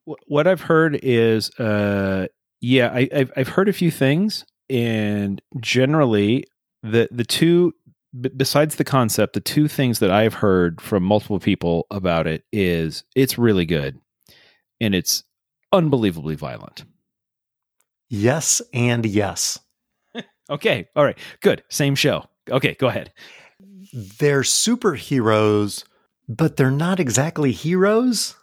[0.08, 2.28] Wh- What I've heard is, uh,
[2.62, 6.46] yeah, I, I've I've heard a few things, and generally,
[6.84, 7.74] the the two
[8.20, 12.44] b- besides the concept, the two things that I've heard from multiple people about it
[12.54, 14.00] is it's really good,
[14.80, 15.24] and it's
[15.74, 16.86] unbelievably violent.
[18.10, 19.60] Yes and yes.
[20.50, 21.64] Okay, all right, good.
[21.70, 22.26] Same show.
[22.50, 23.14] Okay, go ahead.
[23.94, 25.84] They're superheroes,
[26.30, 28.36] but they're not exactly heroes.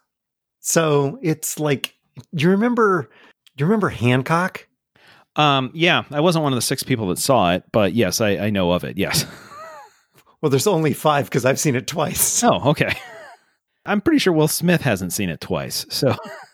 [0.61, 1.95] So it's like
[2.33, 3.09] you remember.
[3.57, 4.67] Do you remember Hancock?
[5.37, 8.31] Um, yeah, I wasn't one of the six people that saw it, but yes, I,
[8.31, 8.99] I know of it.
[8.99, 9.25] Yes.
[10.41, 12.45] Well, there's only five because I've seen it twice.
[12.45, 12.97] Oh, okay.
[13.85, 15.85] I'm pretty sure Will Smith hasn't seen it twice.
[15.89, 16.15] So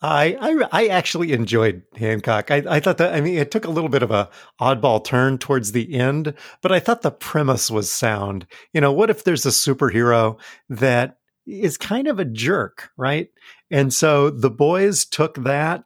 [0.00, 2.50] I, I I actually enjoyed Hancock.
[2.52, 4.30] I, I thought that I mean it took a little bit of a
[4.60, 8.46] oddball turn towards the end, but I thought the premise was sound.
[8.72, 13.28] You know, what if there's a superhero that is kind of a jerk, right?
[13.70, 15.84] And so the boys took that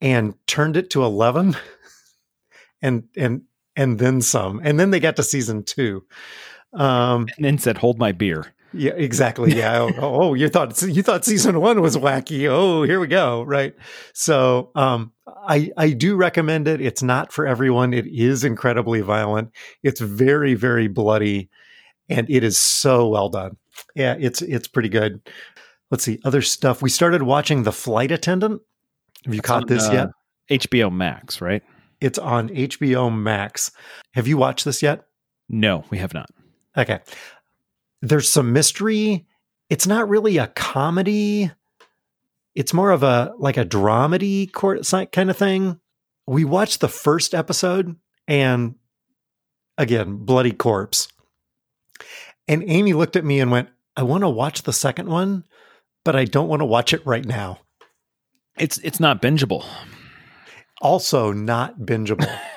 [0.00, 1.56] and turned it to 11
[2.82, 3.42] and and
[3.74, 4.60] and then some.
[4.62, 6.04] And then they got to season 2.
[6.74, 9.54] Um and then said, "Hold my beer." Yeah, exactly.
[9.54, 9.80] Yeah.
[9.80, 12.48] oh, oh, you thought you thought season one was wacky.
[12.48, 13.42] Oh, here we go.
[13.42, 13.74] Right.
[14.14, 16.80] So, um, I I do recommend it.
[16.80, 17.92] It's not for everyone.
[17.92, 19.50] It is incredibly violent.
[19.82, 21.50] It's very very bloody,
[22.08, 23.56] and it is so well done.
[23.94, 25.20] Yeah, it's it's pretty good.
[25.90, 26.82] Let's see other stuff.
[26.82, 28.60] We started watching The Flight Attendant.
[29.24, 30.10] Have you It's caught on, this uh,
[30.48, 30.60] yet?
[30.60, 31.62] HBO Max, right?
[32.00, 33.70] It's on HBO Max.
[34.14, 35.04] Have you watched this yet?
[35.48, 36.28] No, we have not.
[36.76, 37.00] Okay.
[38.02, 39.26] There's some mystery.
[39.70, 41.50] It's not really a comedy.
[42.54, 45.80] It's more of a like a dramedy court kind of thing.
[46.26, 48.76] We watched the first episode and
[49.78, 51.08] again, bloody corpse.
[52.48, 55.44] And Amy looked at me and went, "I want to watch the second one,
[56.04, 57.60] but I don't want to watch it right now."
[58.58, 59.64] It's it's not bingeable.
[60.80, 62.40] Also not bingeable.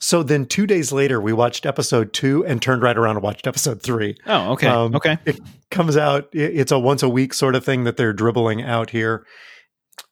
[0.00, 3.46] so then 2 days later we watched episode 2 and turned right around and watched
[3.46, 4.16] episode 3.
[4.26, 4.66] Oh, okay.
[4.68, 5.18] Um, okay.
[5.24, 8.90] it comes out it's a once a week sort of thing that they're dribbling out
[8.90, 9.26] here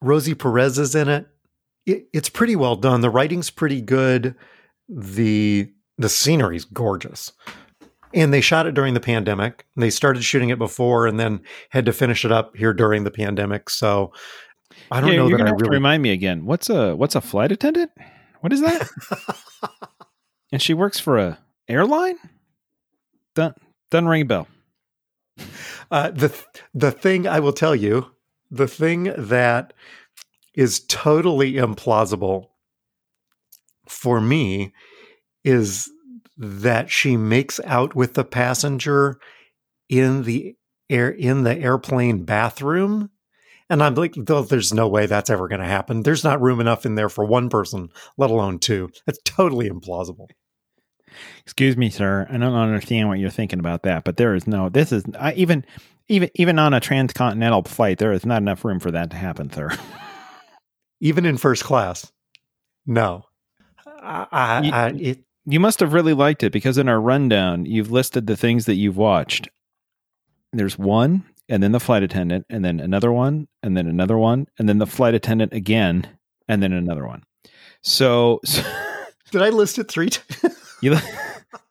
[0.03, 1.27] rosie perez is in it.
[1.87, 4.35] it it's pretty well done the writing's pretty good
[4.88, 7.33] the the scenery's gorgeous
[8.12, 11.87] and they shot it during the pandemic they started shooting it before and then had
[11.87, 14.12] to finish it up here during the pandemic so
[14.90, 16.44] i don't Yeah, know you're that i have to really remind me again.
[16.44, 17.90] What's a what's a flight attendant?
[18.47, 18.89] What is that?
[20.53, 22.15] and she works for a airline.
[23.35, 23.59] Doesn't
[23.91, 24.47] doesn't ring a bell.
[25.91, 26.33] Uh, the
[26.73, 28.13] the thing I will tell you,
[28.49, 29.73] the thing that
[30.55, 32.51] is totally implausible
[33.89, 34.73] for me
[35.43, 35.91] is
[36.39, 39.19] that she makes out with the passenger
[39.89, 40.55] in the
[40.89, 43.11] air in the airplane bathroom.
[43.69, 46.03] And I'm like, "Though there's no way that's ever going to happen.
[46.03, 48.91] There's not room enough in there for one person, let alone two.
[49.07, 50.29] That's totally implausible.
[51.43, 52.27] Excuse me, sir.
[52.31, 54.69] I don't understand what you're thinking about that, but there is no.
[54.69, 55.64] This is I, even
[56.09, 59.51] even even on a transcontinental flight, there is not enough room for that to happen,
[59.53, 59.71] sir.
[61.01, 62.11] Even in first class,
[62.87, 63.25] no.
[63.87, 67.67] I, I, You- I, it, You must have really liked it because in our rundown,
[67.67, 69.49] you've listed the things that you've watched.
[70.53, 74.47] There's one, and then the flight attendant, and then another one, and then another one,
[74.59, 76.09] and then the flight attendant again,
[76.49, 77.22] and then another one.
[77.82, 78.62] So, so
[79.30, 80.57] Did I list it three times?
[80.82, 80.97] you,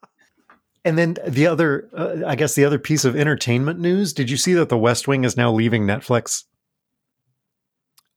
[0.86, 4.14] and then the other, uh, I guess, the other piece of entertainment news.
[4.14, 6.44] Did you see that The West Wing is now leaving Netflix?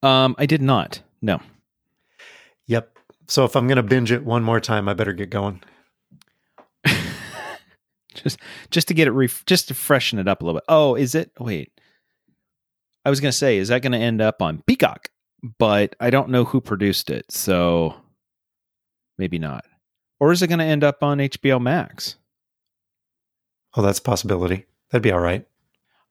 [0.02, 1.00] um, I did not.
[1.20, 1.40] No.
[2.66, 2.96] Yep.
[3.26, 5.62] So if I'm going to binge it one more time, I better get going.
[8.14, 8.38] Just
[8.70, 10.64] just to get it ref- just to freshen it up a little bit.
[10.68, 11.30] Oh, is it?
[11.38, 11.72] Wait,
[13.04, 15.10] I was gonna say, is that going to end up on Peacock?
[15.58, 17.94] But I don't know who produced it, so
[19.18, 19.64] maybe not.
[20.20, 22.16] Or is it going to end up on HBO Max?
[23.76, 24.66] Oh, that's a possibility.
[24.90, 25.46] That'd be all right.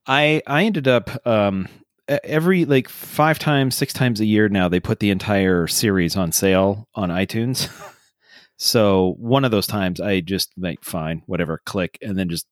[0.05, 1.67] I I ended up um
[2.07, 6.31] every like five times, six times a year now they put the entire series on
[6.31, 7.69] sale on iTunes.
[8.57, 12.47] so one of those times I just like fine, whatever, click and then just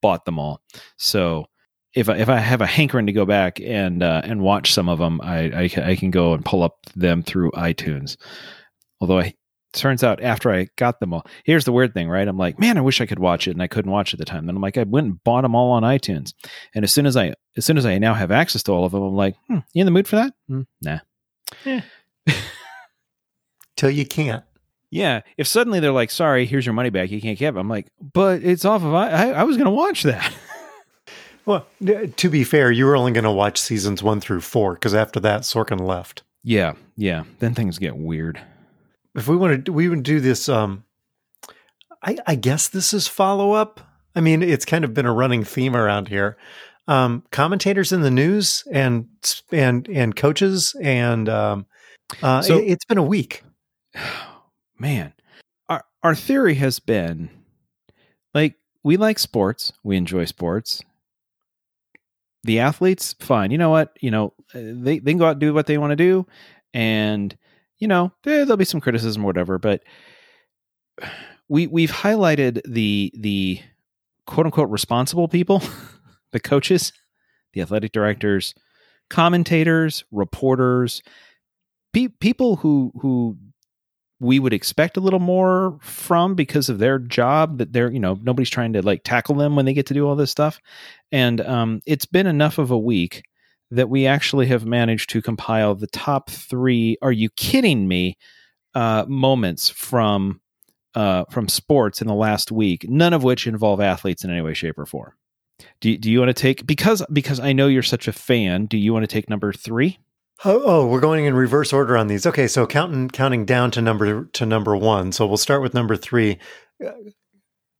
[0.00, 0.60] bought them all.
[0.98, 1.46] So
[1.94, 4.88] if I, if I have a hankering to go back and uh, and watch some
[4.88, 8.16] of them, I, I I can go and pull up them through iTunes.
[9.00, 9.34] Although I
[9.72, 12.28] turns out after I got them all, here's the weird thing, right?
[12.28, 14.18] I'm like, man, I wish I could watch it, and I couldn't watch it at
[14.18, 14.46] the time.
[14.46, 16.32] Then I'm like, I went and bought them all on iTunes,
[16.74, 18.92] and as soon as I, as soon as I now have access to all of
[18.92, 20.34] them, I'm like, hmm, you in the mood for that?
[20.48, 21.00] Hmm, nah.
[21.64, 21.82] Yeah.
[23.76, 24.44] Till you can't.
[24.92, 25.22] Yeah.
[25.36, 27.58] If suddenly they're like, sorry, here's your money back, you can't keep it.
[27.58, 28.94] I'm like, but it's off of.
[28.94, 30.32] I, I, I was going to watch that.
[31.46, 31.66] well,
[32.16, 35.18] to be fair, you were only going to watch seasons one through four because after
[35.20, 36.22] that, Sorkin left.
[36.44, 37.24] Yeah, yeah.
[37.40, 38.40] Then things get weird
[39.14, 40.48] if we want to, we would do this.
[40.48, 40.84] Um,
[42.02, 43.80] I, I guess this is follow up.
[44.14, 46.36] I mean, it's kind of been a running theme around here.
[46.88, 49.06] Um, commentators in the news and
[49.52, 51.66] and and coaches and um,
[52.22, 53.44] uh, so, it, it's been a week.
[54.78, 55.12] Man,
[55.68, 57.30] our our theory has been
[58.34, 60.82] like we like sports, we enjoy sports.
[62.44, 63.52] The athletes, fine.
[63.52, 63.96] You know what?
[64.00, 66.26] You know uh, they they can go out and do what they want to do,
[66.74, 67.36] and
[67.82, 69.82] you know, there'll be some criticism or whatever, but
[71.48, 73.60] we we've highlighted the the
[74.24, 75.62] quote unquote responsible people,
[76.32, 76.92] the coaches,
[77.54, 78.54] the athletic directors,
[79.10, 81.02] commentators, reporters,
[81.92, 83.36] pe- people who who
[84.22, 88.18] we would expect a little more from because of their job that they're you know
[88.22, 90.60] nobody's trying to like tackle them when they get to do all this stuff
[91.10, 93.22] and um, it's been enough of a week
[93.72, 96.98] that we actually have managed to compile the top three.
[97.00, 98.16] Are you kidding me?
[98.74, 100.40] Uh, moments from
[100.94, 104.54] uh, from sports in the last week, none of which involve athletes in any way,
[104.54, 105.12] shape, or form.
[105.82, 108.64] Do do you want to take because because I know you're such a fan?
[108.64, 109.98] Do you want to take number three?
[110.44, 112.26] Oh, oh, we're going in reverse order on these.
[112.26, 115.12] Okay, so counting counting down to number to number one.
[115.12, 116.38] So we'll start with number three.
[116.84, 116.90] Uh,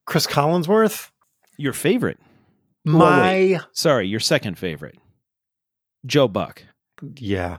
[0.07, 1.11] Chris Collinsworth,
[1.57, 2.19] your favorite.
[2.85, 4.97] My sorry, your second favorite.
[6.07, 6.63] Joe Buck.
[7.17, 7.59] Yeah.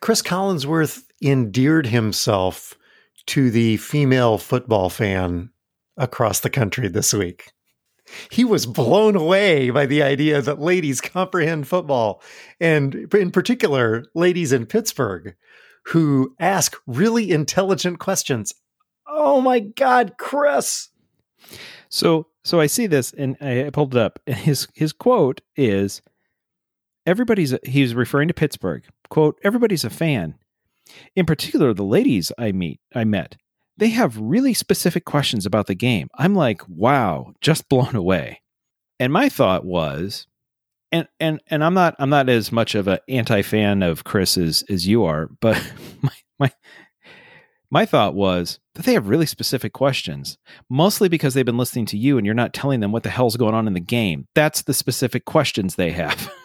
[0.00, 2.74] Chris Collinsworth endeared himself
[3.26, 5.50] to the female football fan
[5.96, 7.52] across the country this week.
[8.30, 12.22] He was blown away by the idea that ladies comprehend football,
[12.60, 15.34] and in particular, ladies in Pittsburgh
[15.88, 18.52] who ask really intelligent questions.
[19.08, 20.90] Oh my God, Chris.
[21.88, 24.18] So, so I see this and I pulled it up.
[24.26, 26.02] His his quote is
[27.06, 28.84] everybody's he's referring to Pittsburgh.
[29.08, 30.34] Quote, everybody's a fan.
[31.16, 33.36] In particular, the ladies I meet I met,
[33.78, 36.08] they have really specific questions about the game.
[36.14, 38.42] I'm like, wow, just blown away.
[39.00, 40.26] And my thought was,
[40.90, 44.36] and and and I'm not I'm not as much of an anti fan of Chris
[44.36, 45.72] as as you are, but
[46.02, 46.52] my my
[47.70, 51.98] my thought was that they have really specific questions, mostly because they've been listening to
[51.98, 54.26] you and you're not telling them what the hell's going on in the game.
[54.34, 56.30] That's the specific questions they have.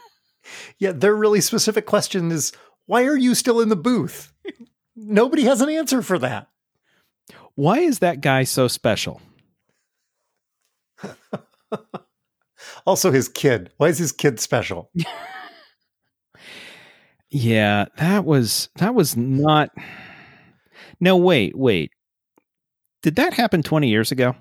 [0.77, 2.51] Yeah, their really specific question is
[2.85, 4.33] why are you still in the booth?
[4.93, 6.49] Nobody has an answer for that.
[7.55, 9.21] Why is that guy so special?
[12.85, 13.71] also, his kid.
[13.77, 14.89] Why is his kid special?
[17.29, 19.69] yeah, that was that was not.
[20.99, 21.91] No, wait, wait.
[23.01, 24.35] Did that happen twenty years ago?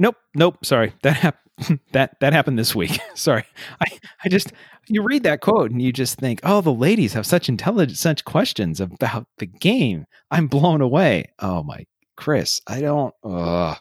[0.00, 0.64] Nope, nope.
[0.64, 1.44] Sorry, that happened.
[1.92, 2.98] that that happened this week.
[3.14, 3.44] sorry,
[3.80, 3.86] I
[4.24, 4.52] I just
[4.86, 8.24] you read that quote and you just think, oh, the ladies have such intelligent, such
[8.24, 10.04] questions about the game.
[10.30, 11.24] I'm blown away.
[11.40, 11.84] Oh my,
[12.18, 13.14] Chris, I don't.
[13.22, 13.76] Uh,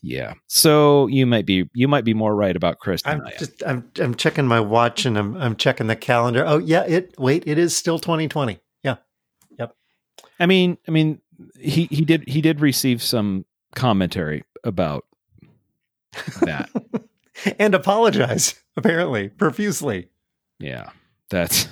[0.00, 0.34] yeah.
[0.46, 3.02] So you might be you might be more right about Chris.
[3.04, 6.44] I'm just I'm I'm checking my watch and I'm I'm checking the calendar.
[6.46, 8.60] Oh yeah, it wait, it is still 2020.
[8.84, 8.98] Yeah.
[9.58, 9.74] Yep.
[10.38, 11.20] I mean, I mean,
[11.58, 15.04] he he did he did receive some commentary about
[16.42, 16.70] that
[17.58, 20.10] and apologize apparently profusely.
[20.60, 20.90] Yeah,
[21.28, 21.66] that's.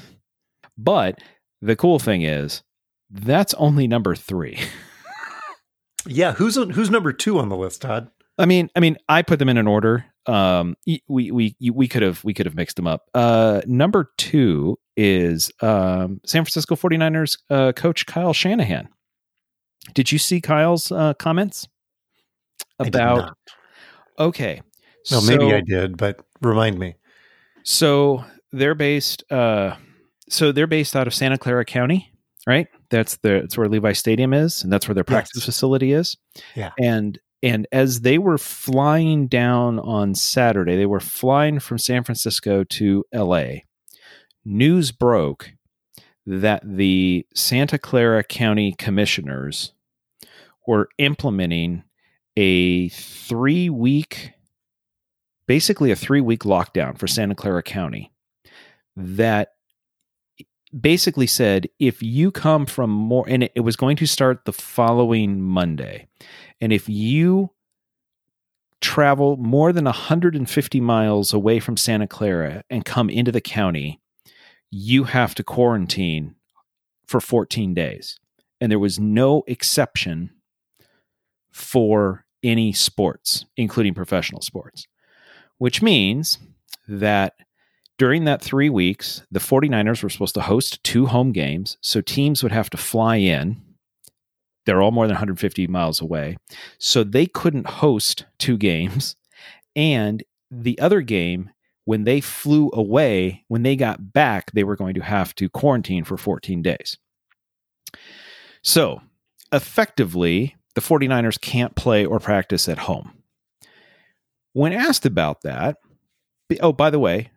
[0.76, 1.20] But
[1.62, 2.64] the cool thing is,
[3.08, 4.58] that's only number three.
[6.08, 8.10] yeah, who's who's number two on the list, Todd?
[8.38, 10.04] I mean, I mean, I put them in an order.
[10.26, 13.08] Um, we we we could have we could have mixed them up.
[13.14, 18.88] Uh, number two is um, San Francisco 49ers uh, coach Kyle Shanahan.
[19.94, 21.66] Did you see Kyle's uh, comments
[22.78, 23.36] about
[24.18, 24.60] Okay.
[25.10, 26.96] Well, maybe I did, but remind me.
[27.62, 29.24] So they're based.
[29.30, 29.76] Uh,
[30.28, 32.12] so they're based out of Santa Clara County,
[32.46, 32.66] right?
[32.90, 35.44] That's the that's where Levi Stadium is, and that's where their practice Yes.
[35.44, 36.16] facility is.
[36.54, 36.72] Yeah.
[36.78, 42.64] And and as they were flying down on Saturday, they were flying from San Francisco
[42.64, 43.64] to L.A.
[44.44, 45.52] News broke
[46.26, 49.72] that the Santa Clara County commissioners
[50.66, 51.82] were implementing
[52.36, 54.32] a three week
[55.46, 58.12] basically a three week lockdown for Santa Clara County
[58.96, 59.48] that
[60.78, 64.52] basically said if you come from more, and it, it was going to start the
[64.52, 66.06] following Monday,
[66.60, 67.50] and if you
[68.80, 74.00] travel more than 150 miles away from Santa Clara and come into the county,
[74.70, 76.36] you have to quarantine
[77.06, 78.20] for 14 days.
[78.60, 80.30] And there was no exception
[81.50, 84.86] for any sports, including professional sports
[85.58, 86.38] which means
[86.86, 87.34] that
[87.98, 91.76] during that three weeks, the 49ers were supposed to host two home games.
[91.80, 93.60] So teams would have to fly in.
[94.64, 96.36] They're all more than 150 miles away.
[96.78, 99.16] So they couldn't host two games.
[99.74, 101.50] And the other game,
[101.84, 106.04] when they flew away, when they got back, they were going to have to quarantine
[106.04, 106.96] for 14 days.
[108.62, 109.00] So
[109.52, 113.22] effectively, the 49ers can't play or practice at home.
[114.52, 115.78] When asked about that,
[116.60, 117.30] oh, by the way,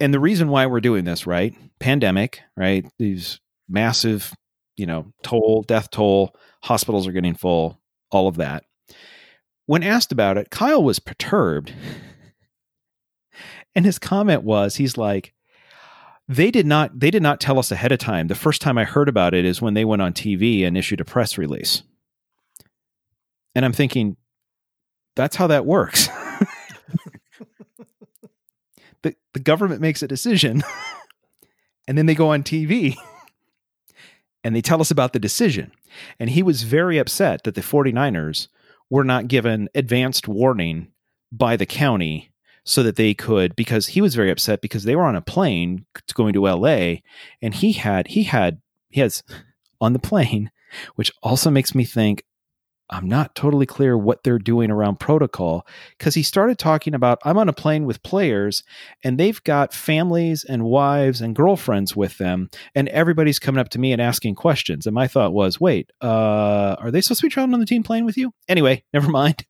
[0.00, 1.54] and the reason why we're doing this, right?
[1.78, 2.86] Pandemic, right?
[2.98, 4.34] These massive,
[4.76, 7.80] you know, toll, death toll, hospitals are getting full,
[8.10, 8.64] all of that.
[9.66, 11.72] When asked about it, Kyle was perturbed.
[13.74, 15.34] And his comment was, he's like,
[16.28, 18.26] they did not they did not tell us ahead of time.
[18.26, 21.00] The first time I heard about it is when they went on TV and issued
[21.00, 21.82] a press release.
[23.54, 24.16] And I'm thinking,
[25.14, 26.08] that's how that works.
[29.36, 30.62] the, government makes a decision
[31.88, 32.96] and then they go on TV
[34.42, 35.72] and they tell us about the decision.
[36.18, 38.48] And he was very upset that the 49ers
[38.90, 40.88] were not given advanced warning
[41.32, 42.30] by the county
[42.64, 45.86] so that they could because he was very upset because they were on a plane
[46.14, 46.96] going to LA
[47.40, 48.60] and he had he had
[48.90, 49.22] he has
[49.80, 50.50] on the plane
[50.96, 52.24] which also makes me think
[52.90, 55.66] I'm not totally clear what they're doing around protocol
[55.98, 58.62] because he started talking about I'm on a plane with players
[59.02, 63.80] and they've got families and wives and girlfriends with them and everybody's coming up to
[63.80, 64.86] me and asking questions.
[64.86, 67.82] And my thought was wait uh are they supposed to be traveling on the team
[67.82, 68.32] plane with you?
[68.48, 69.44] Anyway never mind.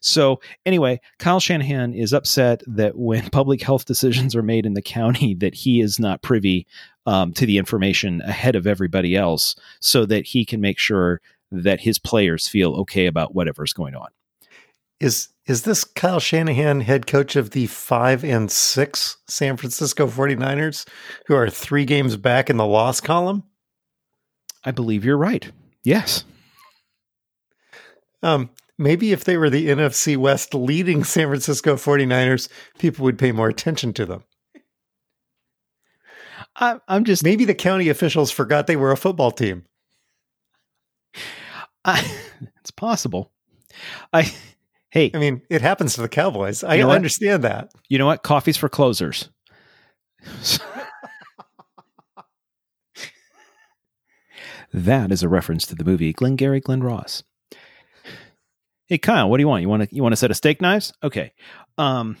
[0.00, 4.82] So anyway Kyle Shanahan is upset that when public health decisions are made in the
[4.82, 6.66] county that he is not privy
[7.04, 11.20] um, to the information ahead of everybody else so that he can make sure
[11.52, 14.08] that his players feel okay about whatever's going on.
[15.00, 20.86] Is is this Kyle Shanahan, head coach of the five and six San Francisco 49ers,
[21.26, 23.42] who are three games back in the loss column?
[24.64, 25.50] I believe you're right.
[25.82, 26.24] Yes.
[28.22, 32.48] Um, maybe if they were the NFC West leading San Francisco 49ers,
[32.78, 34.22] people would pay more attention to them.
[36.54, 39.64] I, I'm just Maybe the county officials forgot they were a football team.
[41.84, 42.04] I,
[42.60, 43.32] it's possible.
[44.12, 44.32] I
[44.90, 46.62] hey, I mean, it happens to the Cowboys.
[46.62, 46.96] I know what?
[46.96, 47.72] understand that.
[47.88, 48.22] you know what?
[48.22, 49.30] Coffee's for closers.
[54.72, 57.22] that is a reference to the movie Glengarry Glen Ross.
[58.86, 59.62] Hey Kyle, what do you want?
[59.62, 60.92] You want to you want a set of steak knives?
[61.02, 61.32] Okay.
[61.78, 62.16] Um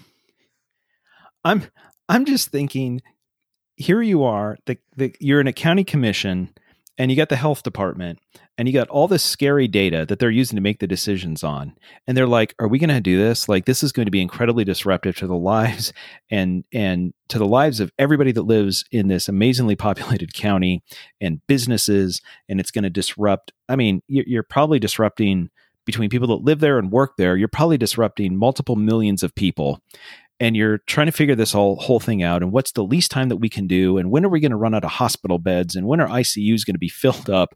[1.44, 1.64] I'm
[2.08, 3.02] I'm just thinking
[3.76, 6.50] here you are, the, the you're in a county commission
[6.98, 8.18] and you got the health department
[8.58, 11.74] and you got all this scary data that they're using to make the decisions on.
[12.06, 13.48] And they're like are we going to do this?
[13.48, 15.92] Like this is going to be incredibly disruptive to the lives
[16.30, 20.82] and and to the lives of everybody that lives in this amazingly populated county
[21.20, 25.48] and businesses and it's going to disrupt i mean you're, probably disrupting
[25.86, 29.80] between people that live there and work there you're probably disrupting multiple millions of people.
[30.40, 33.28] And you're trying to figure this whole whole thing out and what's the least time
[33.28, 35.76] that we can do and when are we going to run out of hospital beds
[35.76, 37.54] and when are ICUs going to be filled up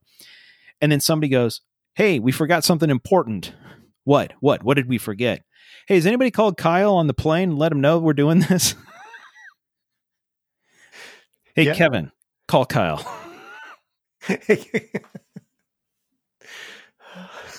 [0.80, 1.60] and then somebody goes
[1.94, 3.52] hey we forgot something important.
[4.04, 4.32] What?
[4.40, 4.62] What?
[4.62, 5.42] What did we forget?
[5.88, 7.50] Hey has anybody called Kyle on the plane?
[7.50, 8.74] And let him know we're doing this.
[11.54, 11.74] Hey Yeah.
[11.74, 12.12] Kevin
[12.48, 13.04] call Kyle.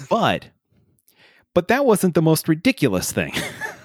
[0.10, 0.50] But
[1.54, 3.34] but that wasn't the most ridiculous thing.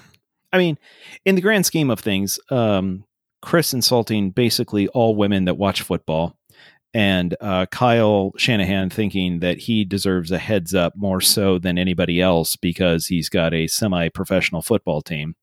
[0.53, 0.77] I mean
[1.25, 3.05] in the grand scheme of things um
[3.41, 6.37] chris insulting basically all women that watch football
[6.93, 12.21] and uh, Kyle Shanahan thinking that he deserves a heads up more so than anybody
[12.21, 15.35] else because he's got a semi-professional football team.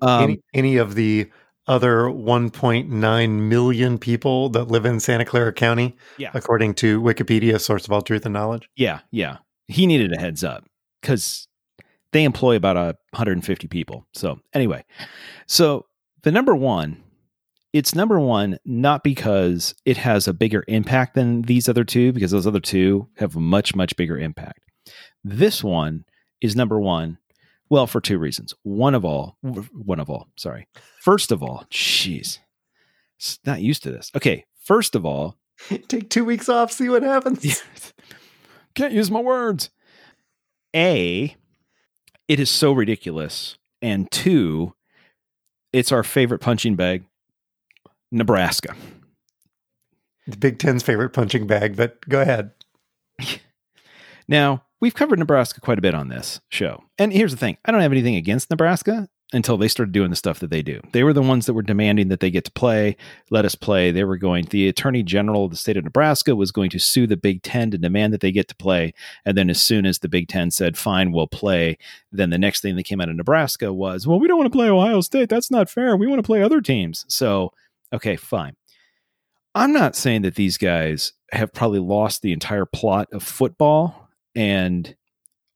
[0.00, 1.30] Um, any, any of the
[1.66, 6.30] other 1.9 million people that live in Santa Clara County, yeah.
[6.34, 8.68] according to Wikipedia, source of all truth and knowledge.
[8.74, 9.38] Yeah, yeah.
[9.68, 10.64] He needed a heads up
[11.00, 11.46] because
[12.12, 14.06] they employ about 150 people.
[14.14, 14.84] So anyway,
[15.46, 15.86] so
[16.22, 17.02] the number one,
[17.72, 22.30] it's number one not because it has a bigger impact than these other two, because
[22.30, 24.60] those other two have a much much bigger impact.
[25.22, 26.04] This one
[26.40, 27.18] is number one
[27.70, 28.52] well, for two reasons.
[28.64, 30.66] One of all, one of all, sorry.
[31.00, 32.40] First of all, jeez,
[33.46, 34.10] not used to this.
[34.16, 35.38] Okay, first of all,
[35.88, 37.62] take two weeks off, see what happens.
[38.74, 39.70] Can't use my words.
[40.74, 41.36] A,
[42.26, 43.56] it is so ridiculous.
[43.80, 44.74] And two,
[45.72, 47.04] it's our favorite punching bag,
[48.10, 48.74] Nebraska.
[50.26, 52.52] The Big Ten's favorite punching bag, but go ahead.
[54.28, 56.84] now, we've covered Nebraska quite a bit on this show.
[56.98, 60.16] And here's the thing I don't have anything against Nebraska until they started doing the
[60.16, 60.80] stuff that they do.
[60.92, 62.96] They were the ones that were demanding that they get to play,
[63.30, 63.90] let us play.
[63.90, 67.06] They were going, the attorney general of the state of Nebraska was going to sue
[67.06, 68.92] the Big Ten to demand that they get to play.
[69.24, 71.78] And then as soon as the Big Ten said, fine, we'll play,
[72.10, 74.56] then the next thing that came out of Nebraska was, well, we don't want to
[74.56, 75.28] play Ohio State.
[75.28, 75.96] That's not fair.
[75.96, 77.04] We want to play other teams.
[77.08, 77.52] So,
[77.92, 78.54] okay, fine.
[79.54, 84.94] I'm not saying that these guys have probably lost the entire plot of football and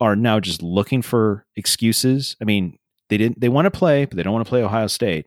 [0.00, 2.36] are now just looking for excuses.
[2.40, 2.78] I mean,
[3.08, 5.26] they didn't they want to play, but they don't want to play Ohio State.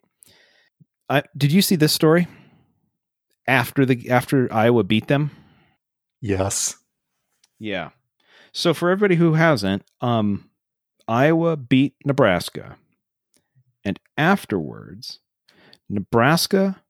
[1.09, 2.27] I, did you see this story
[3.47, 5.31] after the after Iowa beat them?
[6.19, 6.75] Yes.
[7.59, 7.89] Yeah.
[8.51, 10.49] So for everybody who hasn't, um,
[11.07, 12.77] Iowa beat Nebraska,
[13.85, 15.19] and afterwards,
[15.89, 16.81] Nebraska,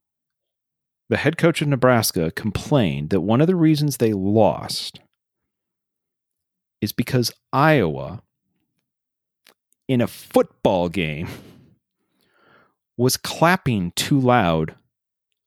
[1.10, 4.99] the head coach of Nebraska, complained that one of the reasons they lost
[6.82, 8.22] is because Iowa,
[9.88, 11.28] in a football game,
[12.97, 14.76] was clapping too loud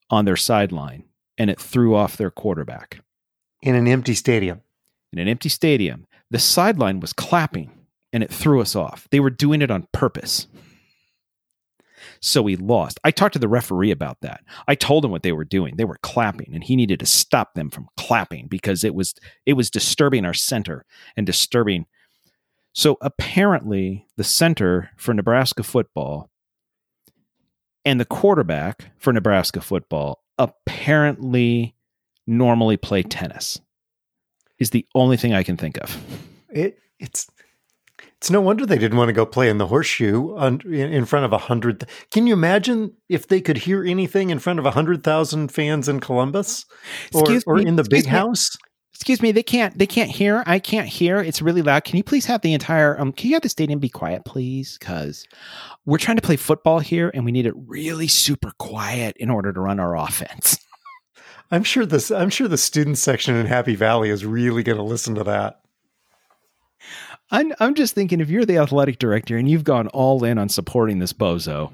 [0.08, 1.04] on their sideline
[1.36, 3.00] and it threw off their quarterback.
[3.62, 4.62] In an empty stadium.
[5.12, 6.06] In an empty stadium.
[6.30, 7.70] The sideline was clapping
[8.12, 9.08] and it threw us off.
[9.10, 10.46] They were doing it on purpose.
[12.20, 13.00] So he lost.
[13.02, 14.44] I talked to the referee about that.
[14.68, 15.76] I told him what they were doing.
[15.76, 19.14] They were clapping and he needed to stop them from clapping because it was
[19.46, 20.84] it was disturbing our center
[21.16, 21.86] and disturbing.
[22.72, 26.30] So apparently the center for Nebraska football
[27.84, 31.74] and the quarterback for Nebraska football apparently
[32.26, 33.60] normally play tennis.
[34.58, 35.96] Is the only thing I can think of.
[36.50, 37.26] It it's
[38.20, 40.36] it's no wonder they didn't want to go play in the horseshoe
[40.68, 41.86] in front of a hundred.
[42.10, 45.88] Can you imagine if they could hear anything in front of a hundred thousand fans
[45.88, 46.66] in Columbus,
[47.14, 48.10] or, or in the big me.
[48.10, 48.58] house?
[48.92, 49.78] Excuse me, they can't.
[49.78, 50.42] They can't hear.
[50.44, 51.20] I can't hear.
[51.20, 51.84] It's really loud.
[51.84, 53.00] Can you please have the entire?
[53.00, 54.76] Um, can you have the stadium be quiet, please?
[54.78, 55.26] Because
[55.86, 59.50] we're trying to play football here, and we need it really super quiet in order
[59.50, 60.58] to run our offense.
[61.50, 62.10] I'm sure this.
[62.10, 65.62] I'm sure the student section in Happy Valley is really going to listen to that.
[67.30, 70.48] I'm, I'm just thinking if you're the athletic director and you've gone all in on
[70.48, 71.72] supporting this bozo,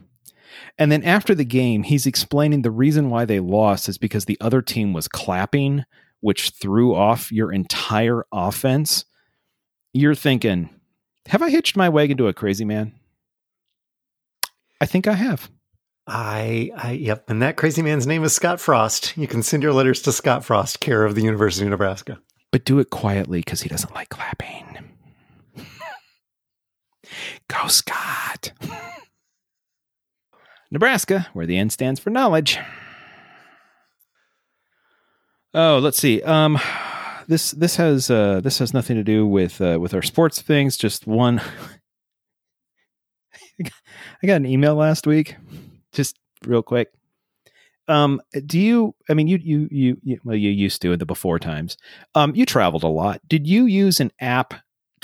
[0.79, 4.39] and then after the game, he's explaining the reason why they lost is because the
[4.41, 5.85] other team was clapping,
[6.21, 9.05] which threw off your entire offense.
[9.93, 10.71] You're thinking,
[11.29, 12.93] have I hitched my wagon to a crazy man?
[14.81, 15.51] I think I have.
[16.07, 17.29] I, I, yep.
[17.29, 19.17] And that crazy man's name is Scott Frost.
[19.17, 22.19] You can send your letters to Scott Frost, care of the University of Nebraska.
[22.53, 24.66] But do it quietly because he doesn't like clapping.
[27.49, 28.53] Go, Scott.
[30.71, 32.59] Nebraska, where the N stands for knowledge.
[35.55, 36.23] Oh, let's see.
[36.23, 36.59] Um,
[37.29, 40.77] this this has uh, this has nothing to do with uh, with our sports things.
[40.77, 41.41] Just one.
[43.63, 45.37] I got an email last week,
[45.93, 46.89] just real quick.
[47.89, 48.95] Um, do you?
[49.09, 51.77] I mean, you, you you you well, you used to in the before times.
[52.15, 53.21] Um, you traveled a lot.
[53.27, 54.55] Did you use an app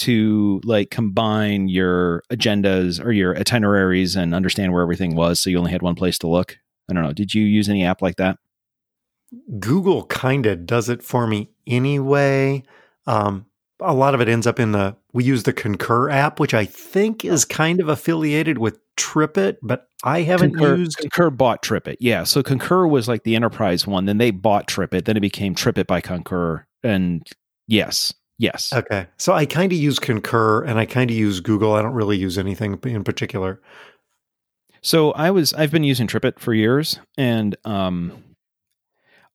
[0.03, 5.59] to like combine your agendas or your itineraries and understand where everything was so you
[5.59, 6.59] only had one place to look?
[6.91, 7.13] I don't know.
[7.13, 8.39] Did you use any app like that?
[9.59, 12.63] Google kind of does it for me anyway.
[13.07, 13.47] Um,
[13.81, 16.65] a lot of it ends up in the we use the Concur app, which I
[16.65, 21.97] think is kind of affiliated with TripIt, but I haven't Concur, used Concur bought TripIt.
[22.01, 24.07] Yeah, so Concur was like the enterprise one.
[24.07, 25.05] Then they bought TripIt.
[25.05, 26.67] Then it became TripIt by Concur.
[26.83, 27.27] And
[27.67, 28.73] yes, Yes.
[28.73, 29.07] Okay.
[29.19, 31.75] So I kind of use Concur and I kind of use Google.
[31.75, 33.61] I don't really use anything in particular.
[34.81, 38.25] So I was I've been using TripIt for years and um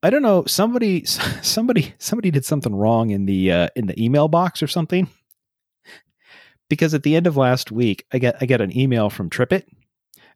[0.04, 0.46] I don't know.
[0.46, 1.06] Somebody,
[1.42, 5.10] somebody, somebody did something wrong in the uh, in the email box or something.
[6.70, 9.64] Because at the end of last week, I get I get an email from TripIt,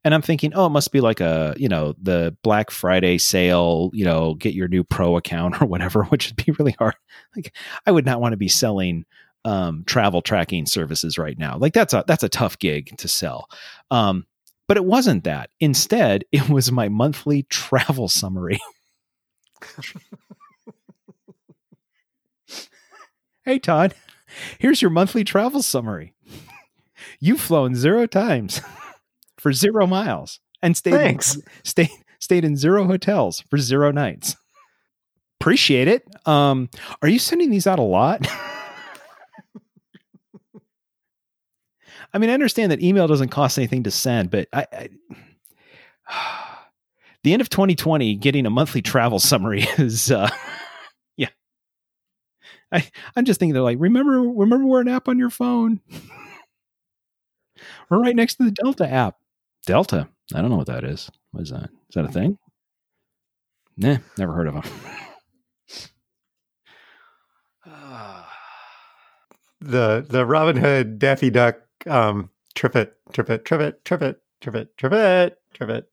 [0.04, 3.91] and I'm thinking, oh, it must be like a you know the Black Friday sale,
[3.93, 6.95] you know, get your new Pro account or whatever, which would be really hard.
[7.36, 9.06] Like, I would not want to be selling
[9.45, 11.58] um, travel tracking services right now.
[11.58, 13.49] Like that's a that's a tough gig to sell.
[13.89, 14.26] Um,
[14.68, 15.49] but it wasn't that.
[15.60, 18.60] Instead, it was my monthly travel summary.
[23.43, 23.93] hey Todd,
[24.60, 26.16] here's your monthly travel summary.
[27.20, 28.62] You've flown zero times
[29.42, 31.36] for zero miles and stayed Thanks.
[31.36, 31.89] In, stayed
[32.20, 34.38] stayed in zero hotels for zero nights.
[35.39, 36.08] Appreciate it.
[36.28, 36.70] Um,
[37.02, 38.28] are you sending these out a lot?
[42.14, 44.89] I mean, I understand that email doesn't cost anything to send, but I, I
[47.24, 50.30] the end of 2020, getting a monthly travel summary is, uh,
[51.18, 51.30] yeah.
[52.72, 55.80] I I'm just thinking they're like, remember, remember, we're an app on your phone.
[57.89, 59.20] we're right next to the Delta app.
[59.66, 60.09] Delta.
[60.34, 61.09] I don't know what that is.
[61.32, 61.70] What is that?
[61.89, 62.38] Is that a thing?
[63.78, 64.64] Nah, never heard of them.
[69.62, 71.57] the the Robin Hood Daffy Duck
[71.88, 75.88] um trip it, trip it, trip it, trip it, trip it, trip it, trip it.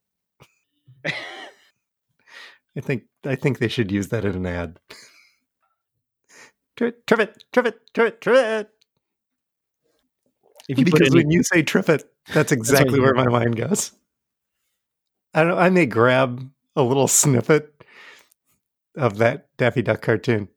[2.77, 4.81] I think I think they should use that in an ad.
[6.77, 8.71] Trip it, trip it, trip it, trip it, trip it.
[10.69, 13.29] If you put because any, when you say trip it, that's exactly you where my
[13.29, 13.93] mind goes.
[15.35, 15.59] I don't.
[15.59, 17.72] I may grab a little snippet
[18.97, 20.49] of that Daffy Duck cartoon.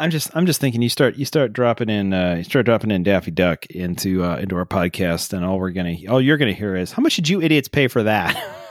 [0.00, 2.90] I'm just I'm just thinking you start you start dropping in uh, you start dropping
[2.90, 6.52] in Daffy Duck into uh, into our podcast, and all we're gonna all you're gonna
[6.52, 8.36] hear is how much did you idiots pay for that?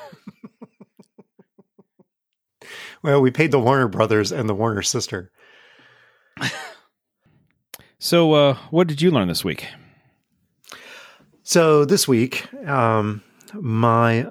[3.03, 5.29] Well, we paid the Warner Brothers and the Warner sister.
[7.99, 9.67] so, uh, what did you learn this week?
[11.43, 13.21] So this week, um,
[13.53, 14.27] my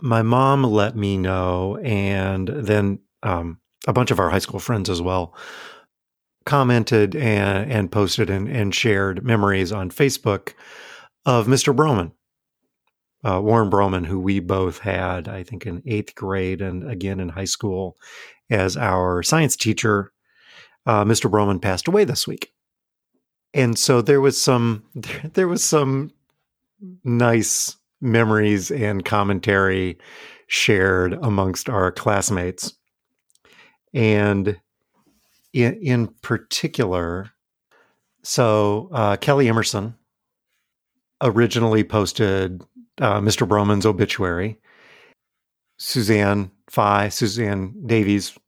[0.00, 4.88] my mom let me know, and then um, a bunch of our high school friends
[4.88, 5.34] as well
[6.44, 10.54] commented and, and posted and, and shared memories on Facebook
[11.24, 11.74] of Mr.
[11.74, 12.12] Broman,
[13.24, 17.28] uh, Warren Broman, who we both had, I think, in eighth grade and again in
[17.28, 17.96] high school
[18.50, 20.12] as our science teacher.
[20.84, 21.30] Uh, Mr.
[21.30, 22.52] Broman passed away this week,
[23.54, 24.84] and so there was some
[25.34, 26.12] there was some
[27.04, 29.98] nice memories and commentary
[30.46, 32.74] shared amongst our classmates,
[33.94, 34.60] and
[35.52, 37.30] in in particular,
[38.22, 39.94] so uh, Kelly Emerson
[41.22, 42.62] originally posted
[43.00, 43.46] uh, Mr.
[43.46, 44.58] Broman's obituary.
[45.78, 48.38] Suzanne Phi, Suzanne Davies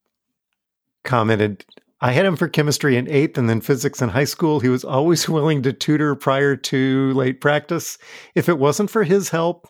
[1.03, 1.65] commented,
[2.05, 4.61] I had him for chemistry in eighth and then physics in high school.
[4.61, 7.97] He was always willing to tutor prior to late practice.
[8.35, 9.67] If it wasn't for his help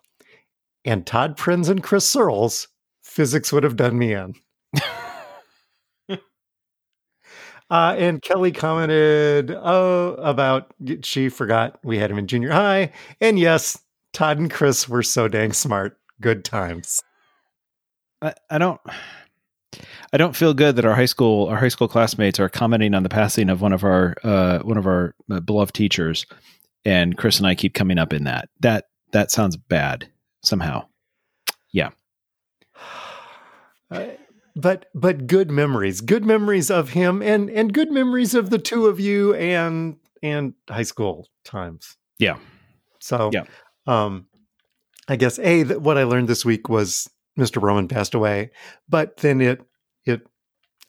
[0.84, 2.66] and Todd Prinz and Chris Searles,
[3.04, 4.34] physics would have done me in.
[7.70, 12.92] Uh, and Kelly commented, oh, about she forgot we had him in junior high.
[13.22, 13.80] And yes,
[14.12, 15.96] Todd and Chris were so dang smart.
[16.20, 17.02] Good times.
[18.20, 18.80] I, I don't
[20.14, 23.02] I don't feel good that our high school our high school classmates are commenting on
[23.02, 26.24] the passing of one of our uh, one of our uh, beloved teachers,
[26.84, 30.08] and Chris and I keep coming up in that that that sounds bad
[30.42, 30.86] somehow.
[31.72, 31.90] Yeah,
[33.90, 34.06] Uh,
[34.54, 38.86] but but good memories, good memories of him, and and good memories of the two
[38.86, 41.96] of you, and and high school times.
[42.20, 42.38] Yeah.
[43.00, 43.44] So Yeah.
[43.88, 44.26] um,
[45.08, 47.60] I guess a what I learned this week was Mr.
[47.60, 48.52] Broman passed away,
[48.88, 49.60] but then it
[50.06, 50.26] it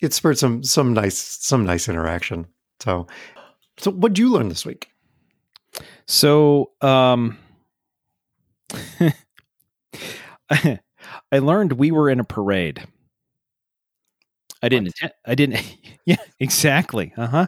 [0.01, 2.47] it spurred some some nice some nice interaction.
[2.81, 3.07] So
[3.77, 4.89] so what did you learn this week?
[6.07, 7.37] So, um,
[10.49, 12.87] I learned we were in a parade.
[14.61, 14.93] I didn't.
[15.25, 15.59] I didn't.
[16.07, 17.13] Yeah, exactly.
[17.17, 17.47] Uh huh.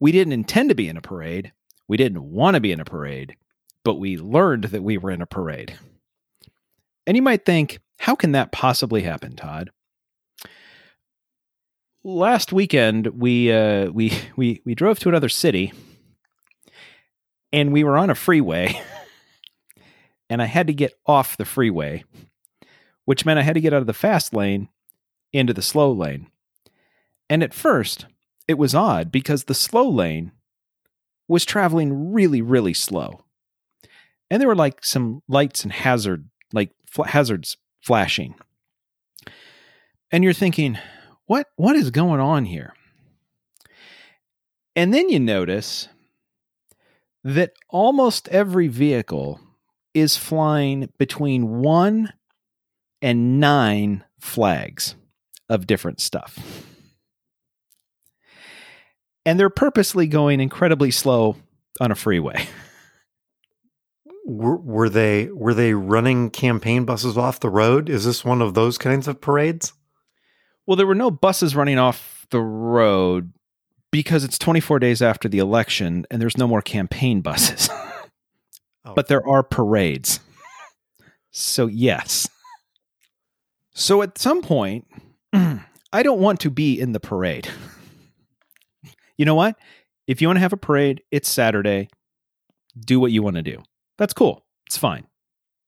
[0.00, 1.52] We didn't intend to be in a parade.
[1.86, 3.36] We didn't want to be in a parade,
[3.84, 5.78] but we learned that we were in a parade.
[7.06, 9.70] And you might think, how can that possibly happen, Todd?
[12.04, 15.72] Last weekend, we uh, we we we drove to another city,
[17.52, 18.80] and we were on a freeway,
[20.30, 22.04] and I had to get off the freeway,
[23.04, 24.68] which meant I had to get out of the fast lane
[25.32, 26.26] into the slow lane.
[27.30, 28.06] And at first,
[28.48, 30.32] it was odd because the slow lane
[31.28, 33.24] was traveling really, really slow.
[34.30, 38.34] And there were like some lights and hazard, like fl- hazards flashing.
[40.10, 40.78] and you're thinking,
[41.32, 42.74] what what is going on here?
[44.76, 45.88] And then you notice
[47.24, 49.40] that almost every vehicle
[49.94, 52.12] is flying between one
[53.00, 54.94] and nine flags
[55.48, 56.38] of different stuff.
[59.24, 61.36] And they're purposely going incredibly slow
[61.80, 62.46] on a freeway.
[64.26, 67.88] Were, were they were they running campaign buses off the road?
[67.88, 69.72] Is this one of those kinds of parades?
[70.66, 73.32] Well, there were no buses running off the road
[73.90, 77.68] because it's 24 days after the election and there's no more campaign buses.
[78.84, 78.94] oh.
[78.94, 80.20] But there are parades.
[81.30, 82.28] So, yes.
[83.74, 84.86] So, at some point,
[85.32, 87.48] I don't want to be in the parade.
[89.18, 89.56] You know what?
[90.08, 91.90] If you want to have a parade, it's Saturday.
[92.76, 93.62] Do what you want to do.
[93.98, 94.44] That's cool.
[94.66, 95.06] It's fine.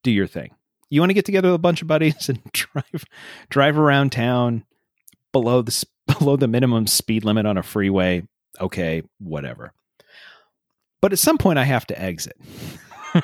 [0.02, 0.50] Do your thing.
[0.90, 3.04] You want to get together with a bunch of buddies and drive
[3.50, 4.64] drive around town
[5.34, 5.84] below the
[6.18, 8.22] below the minimum speed limit on a freeway.
[8.58, 9.74] Okay, whatever.
[11.02, 12.38] But at some point I have to exit.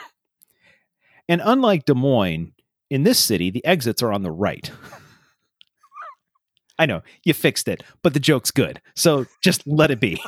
[1.29, 2.53] and unlike Des Moines,
[2.91, 4.71] in this city the exits are on the right.
[6.79, 8.83] I know, you fixed it, but the joke's good.
[8.95, 10.23] So just let it be.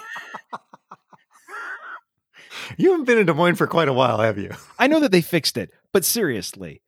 [2.77, 4.53] You haven't been in Des Moines for quite a while, have you?
[4.79, 6.83] I know that they fixed it, but seriously.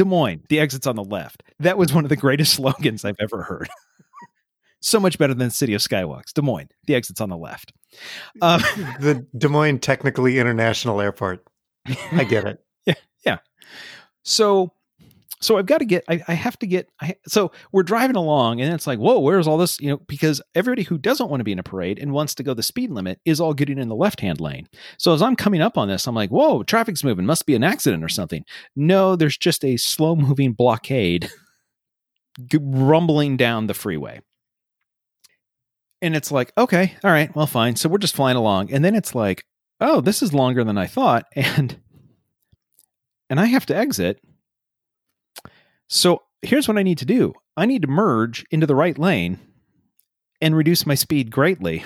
[0.00, 1.42] Des Moines, the exit's on the left.
[1.58, 3.68] That was one of the greatest slogans I've ever heard.
[4.80, 6.32] so much better than City of Skywalks.
[6.32, 7.74] Des Moines, the exit's on the left.
[8.40, 8.60] Um,
[9.00, 11.44] the Des Moines Technically International Airport.
[12.12, 12.64] I get it.
[12.86, 12.94] yeah,
[13.26, 13.38] yeah.
[14.22, 14.72] So
[15.40, 18.60] so I've got to get, I, I have to get, I, so we're driving along
[18.60, 19.80] and it's like, whoa, where's all this?
[19.80, 22.42] You know, because everybody who doesn't want to be in a parade and wants to
[22.42, 24.68] go the speed limit is all getting in the left hand lane.
[24.98, 27.64] So as I'm coming up on this, I'm like, whoa, traffic's moving, must be an
[27.64, 28.44] accident or something.
[28.76, 31.30] No, there's just a slow moving blockade
[32.60, 34.20] rumbling down the freeway.
[36.02, 37.76] And it's like, okay, all right, well, fine.
[37.76, 38.72] So we're just flying along.
[38.72, 39.44] And then it's like,
[39.80, 41.24] oh, this is longer than I thought.
[41.36, 41.78] And,
[43.28, 44.20] and I have to exit
[45.90, 49.38] so here's what I need to do I need to merge into the right lane
[50.40, 51.84] and reduce my speed greatly,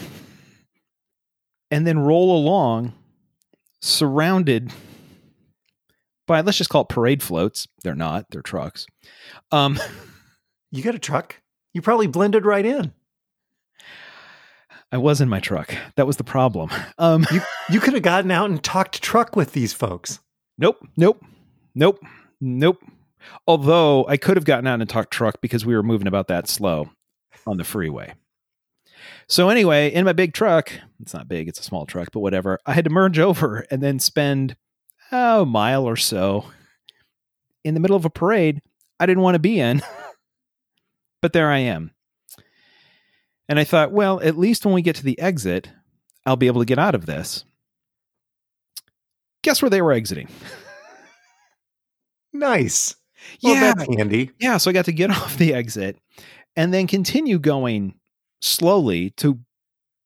[1.70, 2.92] and then roll along
[3.80, 4.72] surrounded
[6.26, 7.66] by, let's just call it parade floats.
[7.82, 8.86] They're not, they're trucks.
[9.50, 9.78] Um,
[10.70, 11.40] you got a truck?
[11.72, 12.92] You probably blended right in.
[14.92, 15.74] I was in my truck.
[15.96, 16.70] That was the problem.
[16.98, 20.20] Um, you, you could have gotten out and talked truck with these folks.
[20.56, 21.20] Nope, nope,
[21.74, 21.98] nope,
[22.40, 22.78] nope.
[23.46, 26.48] Although I could have gotten out and talked truck because we were moving about that
[26.48, 26.90] slow
[27.46, 28.14] on the freeway.
[29.26, 32.58] So anyway, in my big truck, it's not big, it's a small truck, but whatever.
[32.66, 34.56] I had to merge over and then spend
[35.12, 36.46] oh, a mile or so
[37.64, 38.60] in the middle of a parade
[39.00, 39.82] I didn't want to be in.
[41.22, 41.90] but there I am.
[43.48, 45.68] And I thought, well, at least when we get to the exit,
[46.24, 47.44] I'll be able to get out of this.
[49.42, 50.28] Guess where they were exiting?
[52.32, 52.94] nice.
[53.42, 54.30] Well, yeah, that's handy.
[54.38, 55.98] Yeah, so I got to get off the exit
[56.56, 57.94] and then continue going
[58.40, 59.40] slowly to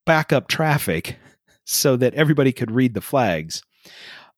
[0.06, 1.16] back up traffic
[1.64, 3.62] so that everybody could read the flags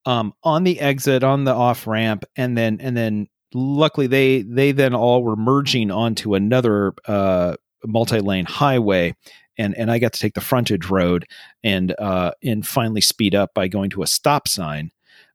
[0.06, 4.72] um, on the exit on the off ramp and then and then luckily they they
[4.72, 7.54] then all were merging onto another uh,
[7.86, 9.14] multi-lane highway
[9.58, 11.26] and and I got to take the frontage road
[11.62, 14.90] and uh, and finally speed up by going to a stop sign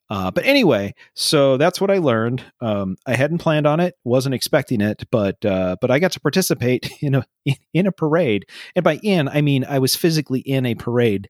[0.10, 2.44] uh, but anyway, so that's what I learned.
[2.62, 6.20] Um, I hadn't planned on it, wasn't expecting it, but uh, but I got to
[6.20, 7.26] participate in a
[7.74, 8.46] in a parade,
[8.76, 11.30] and by in I mean I was physically in a parade.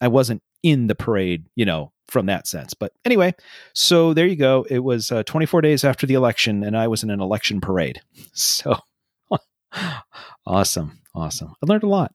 [0.00, 2.74] I wasn't in the parade, you know, from that sense.
[2.74, 3.34] But anyway,
[3.74, 4.66] so there you go.
[4.68, 8.00] It was uh, 24 days after the election, and I was in an election parade.
[8.32, 8.76] So
[10.46, 11.54] awesome, awesome.
[11.62, 12.12] I learned a lot.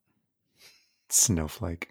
[1.10, 1.89] Snowflake.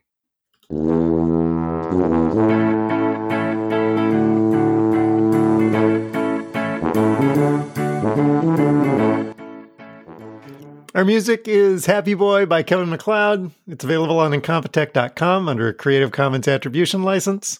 [10.94, 13.50] Our music is Happy Boy by Kevin MacLeod.
[13.66, 17.58] It's available on Incompetech.com under a Creative Commons Attribution license.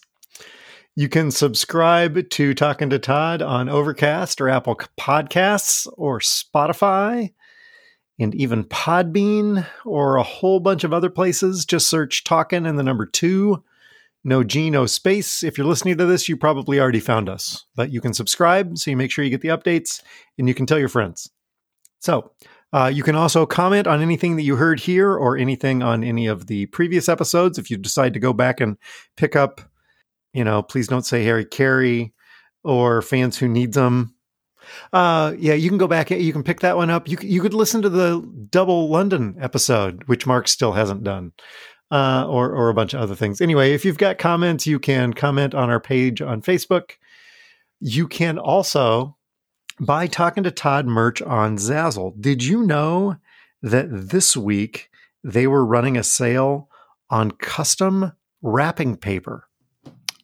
[0.95, 7.31] You can subscribe to Talking to Todd on Overcast or Apple Podcasts or Spotify
[8.17, 11.65] and even Podbean or a whole bunch of other places.
[11.65, 13.63] Just search Talking and the number two
[14.23, 15.43] no G, no space.
[15.43, 18.89] If you're listening to this, you probably already found us, but you can subscribe so
[18.91, 20.01] you make sure you get the updates
[20.37, 21.29] and you can tell your friends.
[21.99, 22.31] So,
[22.71, 26.27] uh, you can also comment on anything that you heard here or anything on any
[26.27, 27.57] of the previous episodes.
[27.57, 28.77] If you decide to go back and
[29.17, 29.61] pick up,
[30.33, 32.13] you know, please don't say Harry Carey
[32.63, 34.13] or fans who needs them.
[34.93, 36.11] Uh, yeah, you can go back.
[36.11, 37.07] You can pick that one up.
[37.07, 41.31] You you could listen to the double London episode, which Mark still hasn't done,
[41.89, 43.41] uh, or or a bunch of other things.
[43.41, 46.91] Anyway, if you've got comments, you can comment on our page on Facebook.
[47.79, 49.17] You can also
[49.79, 52.19] buy Talking to Todd merch on Zazzle.
[52.19, 53.17] Did you know
[53.61, 54.89] that this week
[55.23, 56.69] they were running a sale
[57.09, 59.47] on custom wrapping paper?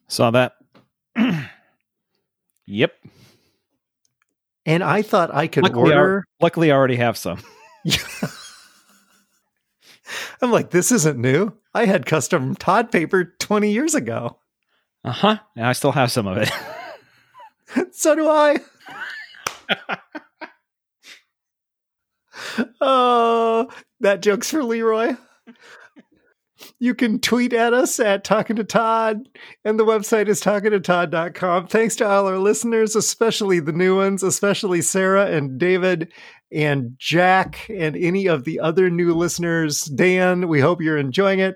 [0.07, 0.53] Saw that.
[2.65, 2.93] yep.
[4.65, 6.25] And I thought I could Luckily, I, order.
[6.41, 7.41] luckily, I already have some.
[10.41, 11.53] I'm like, this isn't new.
[11.73, 14.39] I had custom Todd paper 20 years ago.
[15.03, 15.37] Uh huh.
[15.57, 16.51] I still have some of it.
[17.93, 18.57] so do I.
[22.81, 23.67] oh,
[23.99, 25.15] that joke's for Leroy.
[26.79, 29.29] You can tweet at us at Talking to Todd,
[29.63, 31.67] and the website is talkingtotodd.com.
[31.67, 36.11] Thanks to all our listeners, especially the new ones, especially Sarah and David
[36.51, 39.83] and Jack and any of the other new listeners.
[39.83, 41.55] Dan, we hope you're enjoying it.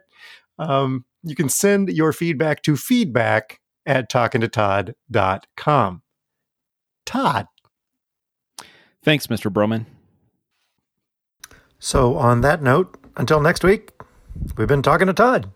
[0.58, 6.02] Um, you can send your feedback to feedback at talkingtotodd.com.
[7.06, 7.48] Todd.
[9.04, 9.52] Thanks, Mr.
[9.52, 9.86] Broman.
[11.80, 13.92] So, on that note, until next week,
[14.58, 15.50] we've been talking to Todd.